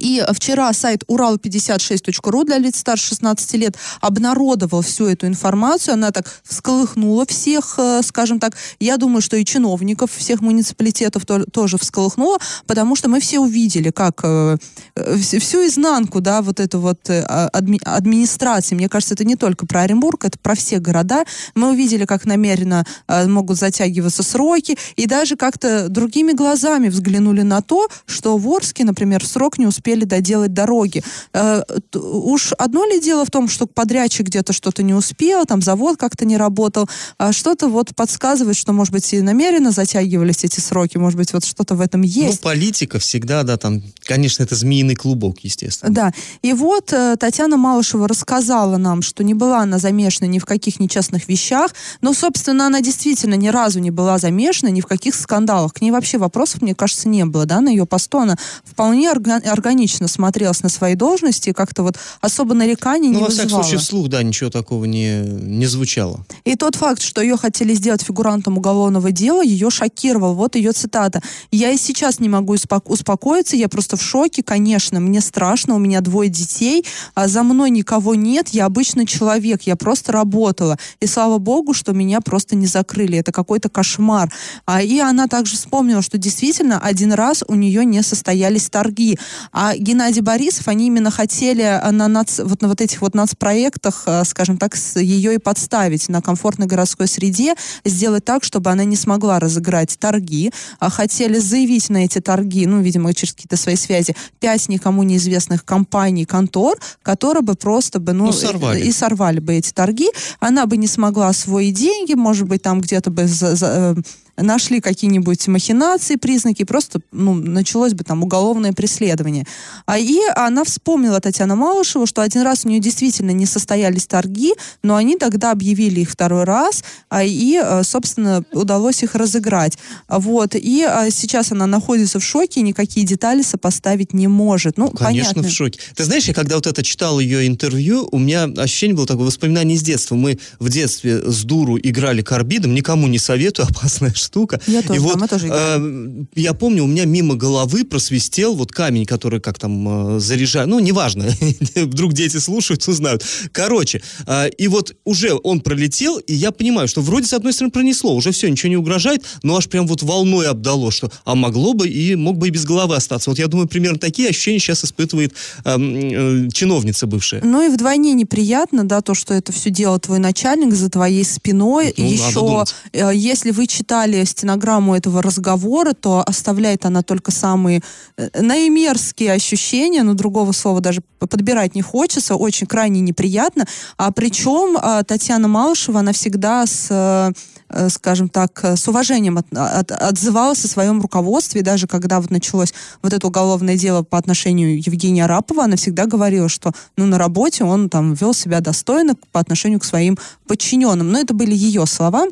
И 0.00 0.24
вчера 0.32 0.72
сайт 0.72 1.04
урал56.ру 1.08 2.44
для 2.44 2.58
лиц 2.58 2.78
старше 2.78 3.08
16 3.10 3.54
лет 3.54 3.76
обнародовал 4.00 4.82
всю 4.82 5.06
эту 5.06 5.26
информацию. 5.26 5.94
Она 5.94 6.10
так 6.10 6.26
всколыхнула 6.42 7.26
всех, 7.26 7.74
э, 7.78 8.00
скажем 8.02 8.40
так. 8.40 8.56
Я 8.80 8.96
думаю, 8.96 9.20
что 9.20 9.36
и 9.36 9.44
чиновников 9.44 10.10
всех 10.16 10.40
муниципалитетов 10.40 11.24
тоже 11.52 11.76
всколыхнула, 11.78 12.38
потому 12.66 12.96
что 12.96 13.08
мы 13.08 13.20
все 13.20 13.38
увидели, 13.38 13.90
как 13.90 14.20
э, 14.22 14.56
э, 14.96 15.16
всю 15.16 15.66
изнанку, 15.66 16.20
да, 16.20 16.40
вот 16.40 16.60
эту 16.60 16.80
вот 16.80 16.98
а, 17.10 17.48
адми, 17.52 17.78
администрации. 17.84 18.74
Мне 18.74 18.88
кажется, 18.88 19.14
это 19.14 19.24
не 19.24 19.36
только 19.36 19.66
про 19.66 19.82
Оренбург, 19.82 20.24
это 20.24 20.38
про 20.38 20.54
все 20.54 20.78
города. 20.78 21.24
Мы 21.54 21.70
увидели, 21.70 22.06
как 22.06 22.24
намеренно 22.24 22.84
могут 23.08 23.58
затягиваться 23.58 24.22
сроки, 24.22 24.78
и 24.96 25.06
даже 25.06 25.36
как-то 25.36 25.88
другими 25.88 26.32
глазами 26.32 26.88
взглянули 26.88 27.42
на 27.42 27.60
то, 27.60 27.88
что 28.06 28.38
в 28.38 28.48
Орске, 28.48 28.84
например, 28.84 29.26
срок 29.26 29.58
не 29.58 29.66
успел 29.66 29.89
успели 29.90 30.04
доделать 30.04 30.52
дороги. 30.52 31.02
Э, 31.32 31.62
уж 31.94 32.52
одно 32.58 32.86
ли 32.86 33.00
дело 33.00 33.24
в 33.24 33.30
том, 33.30 33.48
что 33.48 33.66
подрядчик 33.66 34.26
где-то 34.26 34.52
что-то 34.52 34.82
не 34.82 34.94
успел, 34.94 35.44
там 35.44 35.62
завод 35.62 35.96
как-то 35.96 36.24
не 36.24 36.36
работал, 36.36 36.88
а 37.18 37.32
что-то 37.32 37.68
вот 37.68 37.94
подсказывает, 37.94 38.56
что, 38.56 38.72
может 38.72 38.92
быть, 38.92 39.12
и 39.12 39.20
намеренно 39.20 39.72
затягивались 39.72 40.44
эти 40.44 40.60
сроки, 40.60 40.98
может 40.98 41.16
быть, 41.18 41.32
вот 41.32 41.44
что-то 41.44 41.74
в 41.74 41.80
этом 41.80 42.02
есть. 42.02 42.42
Ну, 42.42 42.50
политика 42.50 42.98
всегда, 42.98 43.42
да, 43.42 43.56
там, 43.56 43.82
конечно, 44.02 44.44
это 44.44 44.54
змеиный 44.54 44.94
клубок, 44.94 45.40
естественно. 45.42 45.92
Да, 45.92 46.12
и 46.42 46.52
вот 46.52 46.92
э, 46.92 47.16
Татьяна 47.18 47.56
Малышева 47.56 48.06
рассказала 48.06 48.76
нам, 48.76 49.02
что 49.02 49.24
не 49.24 49.34
была 49.34 49.60
она 49.60 49.78
замешана 49.78 50.28
ни 50.28 50.38
в 50.38 50.44
каких 50.44 50.80
нечестных 50.80 51.28
вещах, 51.28 51.72
но, 52.00 52.12
собственно, 52.12 52.66
она 52.66 52.80
действительно 52.80 53.34
ни 53.34 53.48
разу 53.48 53.80
не 53.80 53.90
была 53.90 54.18
замешана 54.18 54.70
ни 54.70 54.80
в 54.80 54.86
каких 54.86 55.14
скандалах. 55.14 55.72
К 55.74 55.80
ней 55.80 55.90
вообще 55.90 56.18
вопросов, 56.18 56.62
мне 56.62 56.74
кажется, 56.74 57.08
не 57.08 57.24
было, 57.24 57.46
да, 57.46 57.60
на 57.60 57.68
ее 57.68 57.86
посту 57.86 58.18
она 58.18 58.36
вполне 58.64 59.10
организованно 59.10 59.69
органично 59.70 60.08
смотрелась 60.08 60.62
на 60.62 60.68
своей 60.68 60.96
должности, 60.96 61.52
как-то 61.52 61.82
вот 61.82 61.96
особо 62.20 62.54
нареканий 62.54 63.08
ну, 63.08 63.14
не 63.14 63.20
во 63.20 63.26
вызывала. 63.26 63.48
всяком 63.48 63.64
случае, 63.64 63.78
вслух, 63.78 64.08
да, 64.08 64.22
ничего 64.22 64.50
такого 64.50 64.84
не, 64.84 65.20
не 65.22 65.66
звучало. 65.66 66.24
И 66.44 66.56
тот 66.56 66.74
факт, 66.74 67.00
что 67.02 67.22
ее 67.22 67.36
хотели 67.36 67.72
сделать 67.74 68.02
фигурантом 68.02 68.58
уголовного 68.58 69.12
дела, 69.12 69.42
ее 69.42 69.70
шокировал. 69.70 70.34
Вот 70.34 70.56
ее 70.56 70.72
цитата. 70.72 71.22
«Я 71.52 71.70
и 71.70 71.76
сейчас 71.76 72.18
не 72.18 72.28
могу 72.28 72.56
успокоиться, 72.86 73.56
я 73.56 73.68
просто 73.68 73.96
в 73.96 74.02
шоке, 74.02 74.42
конечно, 74.42 74.98
мне 74.98 75.20
страшно, 75.20 75.76
у 75.76 75.78
меня 75.78 76.00
двое 76.00 76.28
детей, 76.28 76.84
а 77.14 77.28
за 77.28 77.42
мной 77.42 77.70
никого 77.70 78.14
нет, 78.16 78.48
я 78.48 78.66
обычный 78.66 79.06
человек, 79.06 79.62
я 79.62 79.76
просто 79.76 80.12
работала. 80.12 80.78
И 81.00 81.06
слава 81.06 81.38
богу, 81.38 81.74
что 81.74 81.92
меня 81.92 82.20
просто 82.20 82.56
не 82.56 82.66
закрыли. 82.66 83.18
Это 83.18 83.30
какой-то 83.30 83.68
кошмар». 83.68 84.32
А, 84.66 84.82
и 84.82 84.98
она 84.98 85.28
также 85.28 85.54
вспомнила, 85.54 86.02
что 86.02 86.18
действительно 86.18 86.80
один 86.80 87.12
раз 87.12 87.44
у 87.46 87.54
нее 87.54 87.84
не 87.84 88.02
состоялись 88.02 88.68
торги. 88.68 89.18
А 89.52 89.59
Геннадий 89.76 90.22
Борисов, 90.22 90.68
они 90.68 90.86
именно 90.86 91.10
хотели 91.10 91.80
на, 91.90 92.08
нац, 92.08 92.40
вот 92.42 92.62
на 92.62 92.68
вот 92.68 92.80
этих 92.80 93.02
вот 93.02 93.14
нацпроектах, 93.14 94.04
э, 94.06 94.24
скажем 94.24 94.56
так, 94.56 94.74
ее 94.96 95.34
и 95.34 95.38
подставить 95.38 96.08
на 96.08 96.22
комфортной 96.22 96.66
городской 96.66 97.06
среде, 97.06 97.54
сделать 97.84 98.24
так, 98.24 98.42
чтобы 98.42 98.70
она 98.70 98.84
не 98.84 98.96
смогла 98.96 99.38
разыграть 99.38 99.98
торги. 99.98 100.50
А 100.78 100.88
хотели 100.88 101.38
заявить 101.38 101.90
на 101.90 102.04
эти 102.04 102.20
торги, 102.20 102.66
ну, 102.66 102.80
видимо, 102.80 103.12
через 103.12 103.34
какие-то 103.34 103.56
свои 103.56 103.76
связи, 103.76 104.16
пять 104.38 104.68
никому 104.68 105.02
неизвестных 105.02 105.64
компаний, 105.64 106.24
контор, 106.24 106.78
которые 107.02 107.42
бы 107.42 107.54
просто 107.54 108.00
бы, 108.00 108.12
ну, 108.12 108.26
ну 108.26 108.32
сорвали. 108.32 108.80
и 108.80 108.92
сорвали 108.92 109.40
бы 109.40 109.54
эти 109.54 109.72
торги. 109.72 110.08
Она 110.38 110.64
бы 110.66 110.78
не 110.78 110.86
смогла 110.86 111.28
освоить 111.28 111.74
деньги, 111.74 112.14
может 112.14 112.48
быть, 112.48 112.62
там 112.62 112.80
где-то 112.80 113.10
бы 113.10 113.26
за, 113.26 113.56
за, 113.56 113.94
э, 113.96 114.02
нашли 114.40 114.80
какие-нибудь 114.80 115.46
махинации, 115.48 116.16
признаки, 116.16 116.64
просто 116.64 117.00
ну, 117.12 117.34
началось 117.34 117.94
бы 117.94 118.04
там 118.04 118.22
уголовное 118.22 118.72
преследование. 118.72 119.46
А, 119.86 119.98
и 119.98 120.18
она 120.34 120.64
вспомнила, 120.64 121.20
Татьяна 121.20 121.56
Малышева, 121.56 122.06
что 122.06 122.22
один 122.22 122.42
раз 122.42 122.64
у 122.64 122.68
нее 122.68 122.80
действительно 122.80 123.30
не 123.30 123.46
состоялись 123.46 124.06
торги, 124.06 124.54
но 124.82 124.96
они 124.96 125.16
тогда 125.16 125.52
объявили 125.52 126.00
их 126.00 126.10
второй 126.10 126.44
раз, 126.44 126.84
а, 127.08 127.22
и, 127.24 127.56
а, 127.56 127.82
собственно, 127.84 128.44
удалось 128.52 129.02
их 129.02 129.14
разыграть. 129.14 129.78
Вот. 130.08 130.54
И 130.54 130.82
а, 130.82 131.10
сейчас 131.10 131.52
она 131.52 131.66
находится 131.66 132.18
в 132.20 132.24
шоке, 132.24 132.62
никакие 132.62 133.06
детали 133.06 133.42
сопоставить 133.42 134.12
не 134.12 134.28
может. 134.28 134.78
Ну, 134.78 134.90
Конечно, 134.90 135.34
понятно. 135.34 135.50
в 135.50 135.52
шоке. 135.52 135.80
Ты 135.94 136.04
знаешь, 136.04 136.24
я 136.24 136.34
когда 136.34 136.56
вот 136.56 136.66
это 136.66 136.82
читал 136.82 137.20
ее 137.20 137.46
интервью, 137.46 138.08
у 138.10 138.18
меня 138.18 138.44
ощущение 138.44 138.96
было 138.96 139.06
такое 139.06 139.26
воспоминание 139.26 139.76
из 139.76 139.82
детства. 139.82 140.14
Мы 140.14 140.38
в 140.58 140.68
детстве 140.68 141.20
с 141.30 141.44
дуру 141.44 141.78
играли 141.78 142.22
карбидом, 142.22 142.74
никому 142.74 143.06
не 143.08 143.18
советую, 143.18 143.66
опасная 143.70 144.14
штука. 144.14 144.29
Я 144.66 144.82
тоже, 144.82 144.96
И 144.96 144.98
вот 144.98 145.28
тоже 145.28 145.46
играли. 145.48 146.22
э, 146.22 146.24
я 146.34 146.54
помню, 146.54 146.84
у 146.84 146.86
меня 146.86 147.04
мимо 147.04 147.34
головы 147.34 147.84
просвистел 147.84 148.54
вот 148.54 148.72
камень, 148.72 149.06
который 149.06 149.40
как 149.40 149.58
там 149.58 150.16
э, 150.16 150.20
заряжает, 150.20 150.68
ну, 150.68 150.78
неважно, 150.78 151.26
вдруг 151.74 152.12
дети 152.12 152.38
слушают, 152.38 152.86
узнают. 152.88 153.24
Короче, 153.52 154.02
э, 154.26 154.50
и 154.50 154.68
вот 154.68 154.94
уже 155.04 155.34
он 155.42 155.60
пролетел, 155.60 156.18
и 156.18 156.34
я 156.34 156.50
понимаю, 156.50 156.88
что 156.88 157.00
вроде 157.00 157.26
с 157.26 157.32
одной 157.32 157.52
стороны 157.52 157.70
пронесло, 157.72 158.14
уже 158.14 158.30
все, 158.32 158.48
ничего 158.50 158.70
не 158.70 158.76
угрожает, 158.76 159.24
но 159.42 159.56
аж 159.56 159.68
прям 159.68 159.86
вот 159.86 160.02
волной 160.02 160.48
обдало, 160.48 160.90
что, 160.90 161.10
а 161.24 161.34
могло 161.34 161.74
бы 161.74 161.88
и 161.88 162.14
мог 162.16 162.38
бы 162.38 162.48
и 162.48 162.50
без 162.50 162.64
головы 162.64 162.96
остаться. 162.96 163.30
Вот 163.30 163.38
я 163.38 163.46
думаю, 163.46 163.68
примерно 163.68 163.98
такие 163.98 164.28
ощущения 164.28 164.58
сейчас 164.58 164.84
испытывает 164.84 165.34
эм, 165.64 166.46
э, 166.46 166.50
чиновница 166.52 167.06
бывшая. 167.06 167.40
Ну 167.44 167.62
и 167.62 167.68
вдвойне 167.68 168.12
неприятно, 168.14 168.84
да, 168.84 169.00
то, 169.00 169.14
что 169.14 169.34
это 169.34 169.52
все 169.52 169.70
делал 169.70 169.98
твой 169.98 170.18
начальник 170.18 170.74
за 170.74 170.88
твоей 170.90 171.24
спиной. 171.24 171.94
Ну, 171.96 172.04
Еще, 172.04 172.64
э, 172.92 173.10
если 173.14 173.50
вы 173.50 173.66
читали 173.66 174.09
стенограмму 174.24 174.96
этого 174.96 175.22
разговора, 175.22 175.92
то 175.92 176.22
оставляет 176.26 176.84
она 176.86 177.02
только 177.02 177.30
самые 177.30 177.82
э, 178.16 178.28
наимерзкие 178.40 179.32
ощущения, 179.32 180.02
но 180.02 180.14
другого 180.14 180.52
слова 180.52 180.80
даже 180.80 181.00
подбирать 181.18 181.74
не 181.74 181.82
хочется, 181.82 182.36
очень 182.36 182.66
крайне 182.66 183.00
неприятно. 183.00 183.66
А 183.96 184.10
причем 184.12 184.76
э, 184.76 185.02
Татьяна 185.04 185.48
Малышева, 185.48 186.00
она 186.00 186.12
всегда 186.12 186.66
с 186.66 186.88
э, 186.90 187.32
э, 187.68 187.88
скажем 187.88 188.28
так, 188.28 188.64
с 188.64 188.88
уважением 188.88 189.38
от- 189.38 189.52
от- 189.52 189.92
отзывалась 189.92 190.64
о 190.64 190.68
своем 190.68 191.00
руководстве, 191.00 191.62
даже 191.62 191.86
когда 191.86 192.20
вот 192.20 192.30
началось 192.30 192.74
вот 193.02 193.12
это 193.12 193.26
уголовное 193.26 193.76
дело 193.76 194.02
по 194.02 194.18
отношению 194.18 194.78
Евгения 194.78 195.24
Арапова, 195.24 195.64
она 195.64 195.76
всегда 195.76 196.06
говорила, 196.06 196.48
что 196.48 196.72
ну, 196.96 197.06
на 197.06 197.18
работе 197.18 197.64
он 197.64 197.88
там 197.88 198.14
вел 198.14 198.34
себя 198.34 198.60
достойно 198.60 199.14
по 199.32 199.40
отношению 199.40 199.80
к 199.80 199.84
своим 199.84 200.18
подчиненным. 200.46 201.10
Но 201.10 201.18
это 201.18 201.34
были 201.34 201.54
ее 201.54 201.86
слова. 201.86 202.26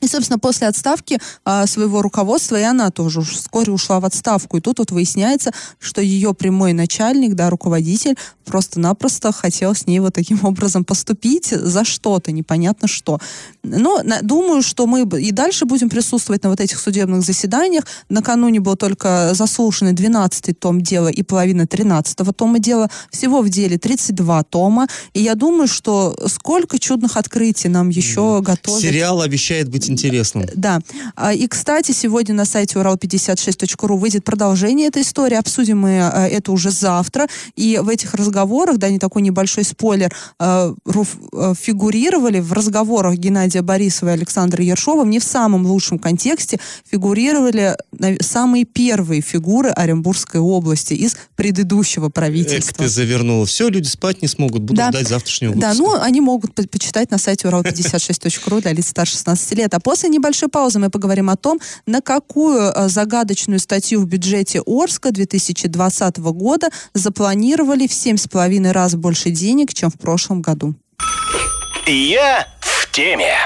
И, 0.00 0.06
собственно, 0.06 0.38
после 0.38 0.68
отставки 0.68 1.18
а, 1.44 1.66
своего 1.66 2.02
руководства 2.02 2.58
и 2.58 2.62
она 2.62 2.90
тоже 2.90 3.20
уж 3.20 3.30
вскоре 3.30 3.72
ушла 3.72 4.00
в 4.00 4.04
отставку. 4.04 4.56
И 4.56 4.60
тут 4.60 4.78
вот 4.78 4.90
выясняется, 4.90 5.52
что 5.78 6.00
ее 6.00 6.34
прямой 6.34 6.72
начальник, 6.72 7.34
да, 7.34 7.50
руководитель, 7.50 8.16
просто-напросто 8.44 9.32
хотел 9.32 9.74
с 9.74 9.86
ней 9.86 10.00
вот 10.00 10.14
таким 10.14 10.44
образом 10.44 10.84
поступить 10.84 11.48
за 11.48 11.84
что-то, 11.84 12.32
непонятно 12.32 12.88
что. 12.88 13.18
Но 13.62 14.00
на- 14.02 14.22
думаю, 14.22 14.62
что 14.62 14.86
мы 14.86 15.02
и 15.20 15.32
дальше 15.32 15.64
будем 15.64 15.90
присутствовать 15.90 16.42
на 16.44 16.50
вот 16.50 16.60
этих 16.60 16.78
судебных 16.80 17.22
заседаниях. 17.22 17.84
Накануне 18.08 18.60
был 18.60 18.76
только 18.76 19.30
заслушанный 19.34 19.92
12-й 19.92 20.54
том 20.54 20.80
дела 20.80 21.08
и 21.08 21.22
половина 21.22 21.62
13-го 21.62 22.32
тома 22.32 22.58
дела. 22.58 22.88
Всего 23.10 23.42
в 23.42 23.48
деле 23.48 23.78
32 23.78 24.42
тома. 24.44 24.86
И 25.12 25.20
я 25.22 25.34
думаю, 25.34 25.66
что 25.68 26.16
сколько 26.26 26.78
чудных 26.78 27.16
открытий 27.16 27.68
нам 27.68 27.88
еще 27.90 28.40
готовят. 28.42 28.80
Сериал 28.80 29.20
обещает 29.20 29.68
быть 29.68 29.87
интересным. 29.88 30.46
Да. 30.54 30.80
А, 31.16 31.32
И, 31.34 31.46
кстати, 31.48 31.92
сегодня 31.92 32.34
на 32.34 32.44
сайте 32.44 32.78
урал56.ру 32.78 33.96
выйдет 33.96 34.24
продолжение 34.24 34.88
этой 34.88 35.02
истории. 35.02 35.34
Обсудим 35.36 35.78
мы 35.80 36.00
а, 36.00 36.26
это 36.28 36.52
уже 36.52 36.70
завтра. 36.70 37.26
И 37.56 37.78
в 37.82 37.88
этих 37.88 38.14
разговорах, 38.14 38.78
да, 38.78 38.88
не 38.90 38.98
такой 38.98 39.22
небольшой 39.22 39.64
спойлер, 39.64 40.14
а, 40.38 40.74
фигурировали 41.58 42.40
в 42.40 42.52
разговорах 42.52 43.16
Геннадия 43.16 43.62
Борисова 43.62 44.10
и 44.10 44.12
Александра 44.12 44.62
Ершова 44.64 45.04
не 45.04 45.18
в 45.18 45.24
самом 45.24 45.66
лучшем 45.66 45.98
контексте 45.98 46.58
фигурировали 46.90 47.76
самые 48.20 48.64
первые 48.64 49.20
фигуры 49.22 49.70
Оренбургской 49.70 50.40
области 50.40 50.94
из 50.94 51.16
предыдущего 51.36 52.08
правительства. 52.08 52.84
ты 52.84 52.88
завернула. 52.88 53.46
Все, 53.46 53.68
люди 53.68 53.86
спать 53.86 54.22
не 54.22 54.28
смогут, 54.28 54.62
будут 54.62 54.76
Да. 54.76 54.90
ждать 54.90 55.08
завтрашнего 55.08 55.54
Да, 55.54 55.72
выпуска. 55.72 55.82
ну, 55.98 56.00
они 56.02 56.20
могут 56.20 56.54
по- 56.54 56.62
почитать 56.66 57.10
на 57.10 57.18
сайте 57.18 57.48
урал56.ру 57.48 58.60
для 58.60 58.72
лиц 58.72 58.88
старше 58.88 59.12
16 59.14 59.52
лет. 59.54 59.74
А 59.78 59.80
после 59.80 60.08
небольшой 60.08 60.48
паузы 60.48 60.80
мы 60.80 60.90
поговорим 60.90 61.30
о 61.30 61.36
том, 61.36 61.60
на 61.86 62.00
какую 62.00 62.58
э, 62.58 62.88
загадочную 62.88 63.60
статью 63.60 64.00
в 64.00 64.06
бюджете 64.06 64.60
Орска 64.66 65.12
2020 65.12 66.18
года 66.18 66.70
запланировали 66.94 67.86
в 67.86 67.92
7,5 67.92 68.72
раз 68.72 68.96
больше 68.96 69.30
денег, 69.30 69.72
чем 69.72 69.90
в 69.90 69.94
прошлом 69.96 70.42
году. 70.42 70.74
Я 71.86 72.48
в 72.60 72.90
теме. 72.90 73.36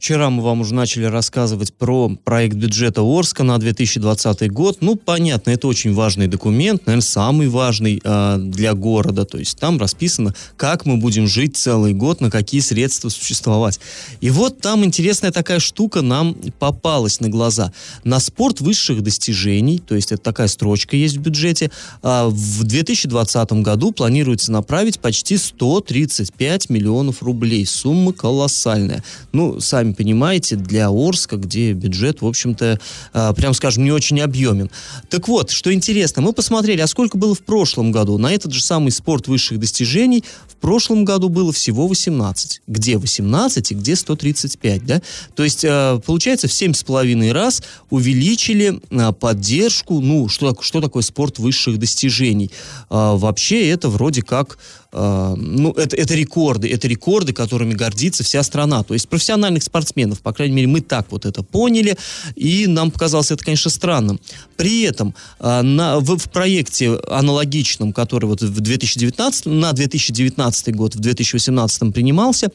Вчера 0.00 0.30
мы 0.30 0.42
вам 0.42 0.62
уже 0.62 0.72
начали 0.72 1.04
рассказывать 1.04 1.74
про 1.74 2.08
проект 2.24 2.56
бюджета 2.56 3.02
Орска 3.02 3.44
на 3.44 3.58
2020 3.58 4.50
год. 4.50 4.78
Ну, 4.80 4.96
понятно, 4.96 5.50
это 5.50 5.68
очень 5.68 5.92
важный 5.92 6.26
документ, 6.26 6.86
наверное, 6.86 7.02
самый 7.02 7.48
важный 7.48 8.00
э, 8.02 8.36
для 8.38 8.72
города. 8.72 9.26
То 9.26 9.36
есть 9.36 9.58
там 9.58 9.78
расписано, 9.78 10.34
как 10.56 10.86
мы 10.86 10.96
будем 10.96 11.26
жить 11.26 11.58
целый 11.58 11.92
год, 11.92 12.22
на 12.22 12.30
какие 12.30 12.62
средства 12.62 13.10
существовать. 13.10 13.78
И 14.22 14.30
вот 14.30 14.62
там 14.62 14.86
интересная 14.86 15.32
такая 15.32 15.58
штука 15.58 16.00
нам 16.00 16.34
попалась 16.58 17.20
на 17.20 17.28
глаза. 17.28 17.70
На 18.02 18.20
спорт 18.20 18.62
высших 18.62 19.02
достижений, 19.02 19.80
то 19.86 19.94
есть 19.94 20.12
это 20.12 20.22
такая 20.22 20.48
строчка 20.48 20.96
есть 20.96 21.18
в 21.18 21.20
бюджете, 21.20 21.70
а, 22.02 22.30
в 22.30 22.64
2020 22.64 23.52
году 23.60 23.92
планируется 23.92 24.50
направить 24.50 24.98
почти 24.98 25.36
135 25.36 26.70
миллионов 26.70 27.22
рублей. 27.22 27.66
Сумма 27.66 28.14
колоссальная. 28.14 29.04
Ну, 29.32 29.60
сами 29.60 29.89
понимаете, 29.94 30.56
для 30.56 30.88
Орска, 30.88 31.36
где 31.36 31.72
бюджет, 31.72 32.22
в 32.22 32.26
общем-то, 32.26 32.80
а, 33.12 33.32
прям 33.32 33.54
скажем, 33.54 33.84
не 33.84 33.92
очень 33.92 34.20
объемен. 34.20 34.70
Так 35.08 35.28
вот, 35.28 35.50
что 35.50 35.72
интересно, 35.72 36.22
мы 36.22 36.32
посмотрели, 36.32 36.80
а 36.80 36.86
сколько 36.86 37.18
было 37.18 37.34
в 37.34 37.40
прошлом 37.40 37.92
году? 37.92 38.18
На 38.18 38.32
этот 38.32 38.52
же 38.52 38.62
самый 38.62 38.90
спорт 38.90 39.28
высших 39.28 39.58
достижений 39.58 40.24
в 40.48 40.56
прошлом 40.56 41.04
году 41.04 41.28
было 41.28 41.52
всего 41.52 41.86
18. 41.86 42.62
Где 42.66 42.98
18 42.98 43.72
и 43.72 43.74
где 43.74 43.96
135, 43.96 44.86
да? 44.86 45.02
То 45.34 45.44
есть, 45.44 45.64
а, 45.64 45.98
получается, 46.00 46.48
в 46.48 46.52
7,5 46.52 47.32
раз 47.32 47.62
увеличили 47.90 48.80
а, 48.90 49.12
поддержку, 49.12 50.00
ну, 50.00 50.28
что, 50.28 50.56
что 50.60 50.80
такое 50.80 51.02
спорт 51.02 51.38
высших 51.38 51.78
достижений? 51.78 52.50
Вообще 52.88 53.68
это 53.68 53.88
вроде 53.88 54.22
как, 54.22 54.58
а, 54.92 55.34
ну, 55.36 55.72
это, 55.72 55.96
это 55.96 56.14
рекорды, 56.14 56.68
это 56.68 56.88
рекорды, 56.88 57.32
которыми 57.32 57.74
гордится 57.74 58.24
вся 58.24 58.42
страна. 58.42 58.82
То 58.82 58.94
есть 58.94 59.08
профессиональных 59.08 59.62
спортсменов, 59.62 60.20
по 60.20 60.32
крайней 60.32 60.54
мере, 60.54 60.68
мы 60.68 60.80
так 60.80 61.06
вот 61.10 61.26
это 61.26 61.42
поняли, 61.42 61.96
и 62.34 62.66
нам 62.66 62.90
показалось 62.90 63.30
это, 63.30 63.44
конечно, 63.44 63.70
странным. 63.70 64.20
При 64.56 64.82
этом 64.82 65.14
а, 65.38 65.62
на, 65.62 66.00
в, 66.00 66.16
в 66.16 66.30
проекте 66.30 66.98
аналогичном, 67.08 67.92
который 67.92 68.26
вот 68.26 68.42
в 68.42 68.60
2019, 68.60 69.46
на 69.46 69.72
2019 69.72 70.74
год, 70.74 70.96
в 70.96 70.98
2018 70.98 71.94
принимался, 71.94 72.48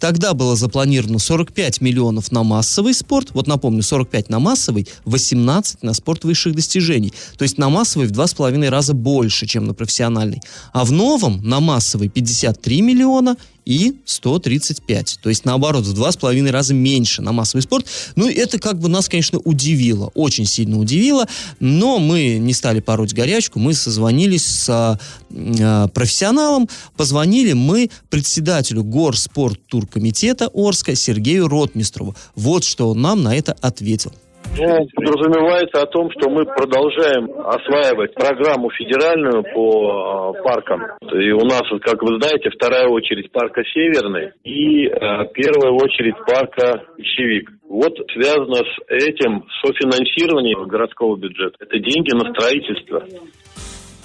тогда 0.00 0.32
было 0.32 0.56
запланировано 0.56 1.18
45 1.18 1.80
миллионов 1.82 2.32
на 2.32 2.42
массовый 2.42 2.94
спорт, 2.94 3.30
вот 3.32 3.46
напомню, 3.46 3.82
45 3.82 4.30
на 4.30 4.38
массовый, 4.38 4.88
18 5.04 5.82
на 5.82 5.92
спорт 5.92 6.24
высших 6.24 6.54
достижений. 6.54 7.12
То 7.36 7.42
есть 7.42 7.58
на 7.58 7.68
массовый 7.68 8.06
в 8.06 8.12
2,5 8.12 8.68
раза 8.70 8.94
больше, 8.94 9.46
чем 9.46 9.66
на 9.66 9.74
профессиональный. 9.74 10.40
А 10.72 10.84
в 10.84 10.92
новом 10.92 11.46
на 11.46 11.60
массовый 11.60 11.81
53 12.08 12.80
миллиона 12.80 13.36
и 13.64 13.94
135. 14.04 15.18
То 15.22 15.28
есть, 15.28 15.44
наоборот, 15.44 15.84
в 15.84 15.92
два 15.92 16.10
с 16.10 16.16
половиной 16.16 16.50
раза 16.50 16.74
меньше 16.74 17.22
на 17.22 17.32
массовый 17.32 17.62
спорт. 17.62 17.86
Ну, 18.16 18.28
это 18.28 18.58
как 18.58 18.78
бы 18.78 18.88
нас, 18.88 19.08
конечно, 19.08 19.38
удивило, 19.38 20.10
очень 20.14 20.46
сильно 20.46 20.78
удивило, 20.78 21.26
но 21.60 21.98
мы 21.98 22.38
не 22.38 22.52
стали 22.52 22.80
пороть 22.80 23.14
горячку, 23.14 23.58
мы 23.58 23.74
созвонились 23.74 24.44
с 24.44 24.98
э, 25.30 25.88
профессионалом, 25.94 26.68
позвонили 26.96 27.52
мы 27.52 27.90
председателю 28.10 28.82
Горспорт 28.82 29.60
Туркомитета 29.66 30.50
Орска 30.52 30.94
Сергею 30.94 31.48
Ротмистрову. 31.48 32.16
Вот 32.34 32.64
что 32.64 32.90
он 32.90 33.00
нам 33.00 33.22
на 33.22 33.36
это 33.36 33.52
ответил. 33.60 34.12
Ну, 34.58 34.86
подразумевается 34.94 35.80
о 35.80 35.86
том, 35.86 36.10
что 36.12 36.28
мы 36.28 36.44
продолжаем 36.44 37.30
осваивать 37.40 38.14
программу 38.14 38.70
федеральную 38.70 39.42
по 39.54 40.34
э, 40.36 40.42
паркам. 40.42 40.82
И 41.10 41.30
у 41.30 41.44
нас, 41.44 41.62
как 41.80 42.02
вы 42.02 42.20
знаете, 42.20 42.50
вторая 42.50 42.86
очередь 42.88 43.32
парка 43.32 43.62
Северный 43.64 44.32
и 44.44 44.86
э, 44.86 44.90
первая 45.32 45.72
очередь 45.72 46.16
парка 46.26 46.84
Ищевик. 46.98 47.50
Вот 47.66 47.96
связано 48.12 48.56
с 48.56 48.92
этим 48.92 49.46
софинансирование 49.64 50.54
городского 50.66 51.16
бюджета. 51.16 51.56
Это 51.60 51.78
деньги 51.78 52.12
на 52.12 52.30
строительство. 52.34 53.04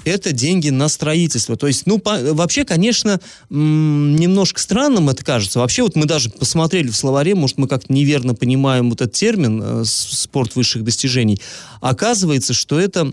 Это 0.08 0.32
деньги 0.32 0.70
на 0.70 0.88
строительство. 0.88 1.56
То 1.56 1.68
есть, 1.68 1.86
ну, 1.86 2.00
по, 2.00 2.18
вообще, 2.34 2.66
конечно, 2.66 3.20
немножко 3.50 4.60
странным 4.60 5.10
это 5.10 5.24
кажется. 5.24 5.60
Вообще, 5.60 5.84
вот 5.84 5.96
мы 5.96 6.06
даже 6.06 6.30
посмотрели 6.30 6.90
в 6.90 6.96
словаре, 6.96 7.36
может, 7.36 7.58
мы 7.58 7.68
как-то 7.68 7.92
неверно 7.94 8.36
понимаем 8.36 8.90
вот 8.90 9.02
этот 9.02 9.14
термин 9.14 9.62
э, 9.64 9.84
спорт 9.86 10.56
высших 10.56 10.84
достижений. 10.84 11.40
Оказывается, 11.82 12.54
что 12.54 12.80
это 12.80 13.12